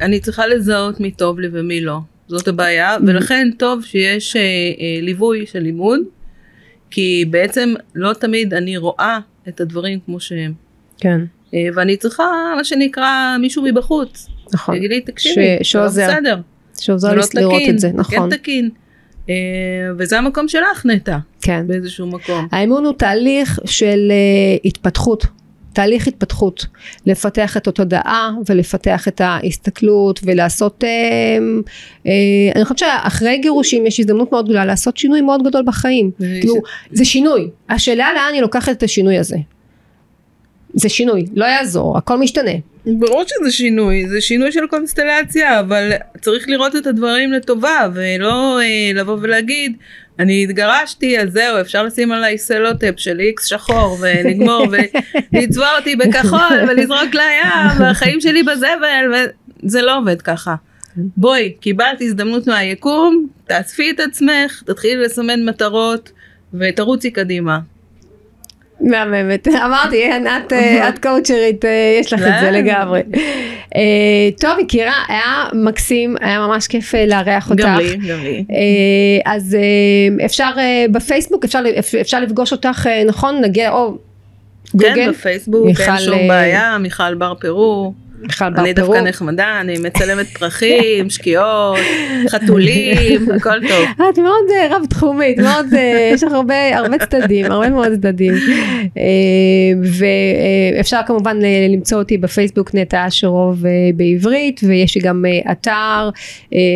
[0.02, 1.98] אני צריכה לזהות מי טוב לי ומי לא.
[2.28, 4.36] זאת הבעיה, ולכן טוב שיש
[5.02, 6.00] ליווי של לימוד,
[6.94, 10.54] כי בעצם לא תמיד אני רואה את הדברים כמו שהם.
[10.98, 11.22] כן,
[11.54, 12.24] אה, ואני צריכה,
[12.58, 14.28] מה שנקרא, מישהו מבחוץ.
[14.54, 14.78] נכון.
[14.78, 16.08] תגיד לי, תקשיבי, ש- לא שעוזר.
[16.12, 16.40] בסדר.
[16.80, 18.30] שעוזר לי לא לראות תקין, את זה, זה נכון.
[18.32, 18.70] כן תקין.
[19.30, 19.34] אה,
[19.98, 21.68] וזה המקום שלך נטע, כן.
[21.68, 22.48] באיזשהו מקום.
[22.52, 25.26] האמון הוא תהליך של אה, התפתחות.
[25.74, 26.66] תהליך התפתחות,
[27.06, 30.90] לפתח את התודעה ולפתח את ההסתכלות ולעשות, אה,
[32.08, 32.12] אה,
[32.56, 36.56] אני חושבת שאחרי גירושים יש הזדמנות מאוד גדולה לעשות שינוי מאוד גדול בחיים, זה- כאילו
[36.92, 39.38] זה שינוי, השאלה לאן אני לוקחת את השינוי הזה,
[40.74, 42.52] זה שינוי, לא יעזור, הכל משתנה,
[42.86, 48.66] ברור שזה שינוי, זה שינוי של קונסטלציה, אבל צריך לראות את הדברים לטובה, ולא אה,
[48.96, 49.76] לבוא ולהגיד,
[50.20, 54.66] אני התגרשתי, אז זהו, אפשר לשים עליי סלוטפ של איקס שחור, ונגמור,
[55.34, 59.14] ולצבוע אותי בכחול, ולזרוק לים, והחיים שלי בזבל,
[59.64, 60.56] וזה לא עובד ככה.
[60.98, 66.12] בואי, קיבלת הזדמנות מהיקום, תאספי את עצמך, תתחילי לסמן מטרות,
[66.54, 67.60] ותרוצי קדימה.
[68.84, 72.54] מהממת, אמרתי, את, אה, את קואוצ'רית, אה, יש לך את זה כן.
[72.54, 73.02] לגמרי.
[73.76, 73.82] אה,
[74.40, 77.64] טוב יקירה, היה מקסים, היה ממש כיף לארח אותך.
[77.64, 78.44] גם לי, גם לי.
[79.26, 79.58] אז
[80.26, 80.50] אפשר
[80.92, 81.60] בפייסבוק, אפשר,
[82.02, 83.42] אפשר לפגוש אותך, נכון?
[83.42, 83.98] נגיע, או
[84.72, 87.94] כן, גוגל, בפייסבוק, מיכל, אין שום בעיה, מיכל בר פירו.
[88.24, 88.74] מיכל בר אני.
[88.74, 91.78] דווקא נחמדה, אני מצלמת פרחים, שקיעות,
[92.28, 93.86] חתולים, הכל טוב.
[94.00, 97.88] אה, את מאוד אה, רב תחומית, מאוד, אה, יש לך הרבה, הרבה צדדים, הרבה מאוד
[97.94, 98.34] צדדים.
[100.78, 101.38] ואפשר כמובן
[101.70, 103.66] למצוא אותי בפייסבוק נטע אשרוב
[103.96, 106.10] בעברית, ויש לי גם אתר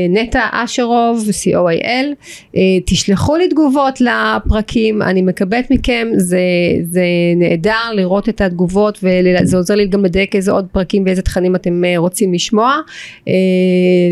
[0.10, 2.58] נטע אשרוב, co.il.
[2.86, 6.40] תשלחו לי תגובות לפרקים, אני מקבלת מכם, זה,
[6.84, 7.04] זה
[7.36, 11.84] נהדר לראות את התגובות, וזה עוזר לי גם לדייק איזה עוד פרקים ואיזה תכנים אתם
[11.86, 12.80] אה, רוצים לשמוע.
[13.28, 13.34] אה,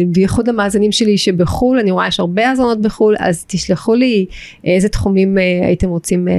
[0.07, 4.26] בייחוד המאזינים שלי שבחו"ל, אני רואה יש הרבה האזנות בחו"ל, אז תשלחו לי
[4.63, 6.38] איזה תחומים אה, הייתם רוצים אה, אה,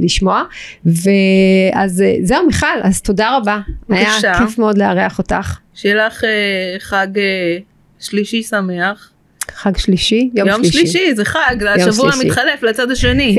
[0.00, 0.42] לשמוע.
[0.84, 3.60] ואז אה, זהו מיכל, אז תודה רבה.
[3.88, 4.32] היה בבקשה.
[4.38, 5.58] כיף מאוד לארח אותך.
[5.74, 7.58] שיהיה לך אה, חג אה,
[8.00, 9.08] שלישי שמח.
[9.50, 12.28] חג שלישי, יום, יום שלישי, זה חג, השבוע שלישי.
[12.28, 13.36] מתחלף לצד השני.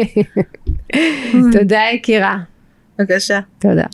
[1.59, 2.37] תודה יקירה.
[2.99, 3.39] בבקשה.
[3.59, 3.85] תודה.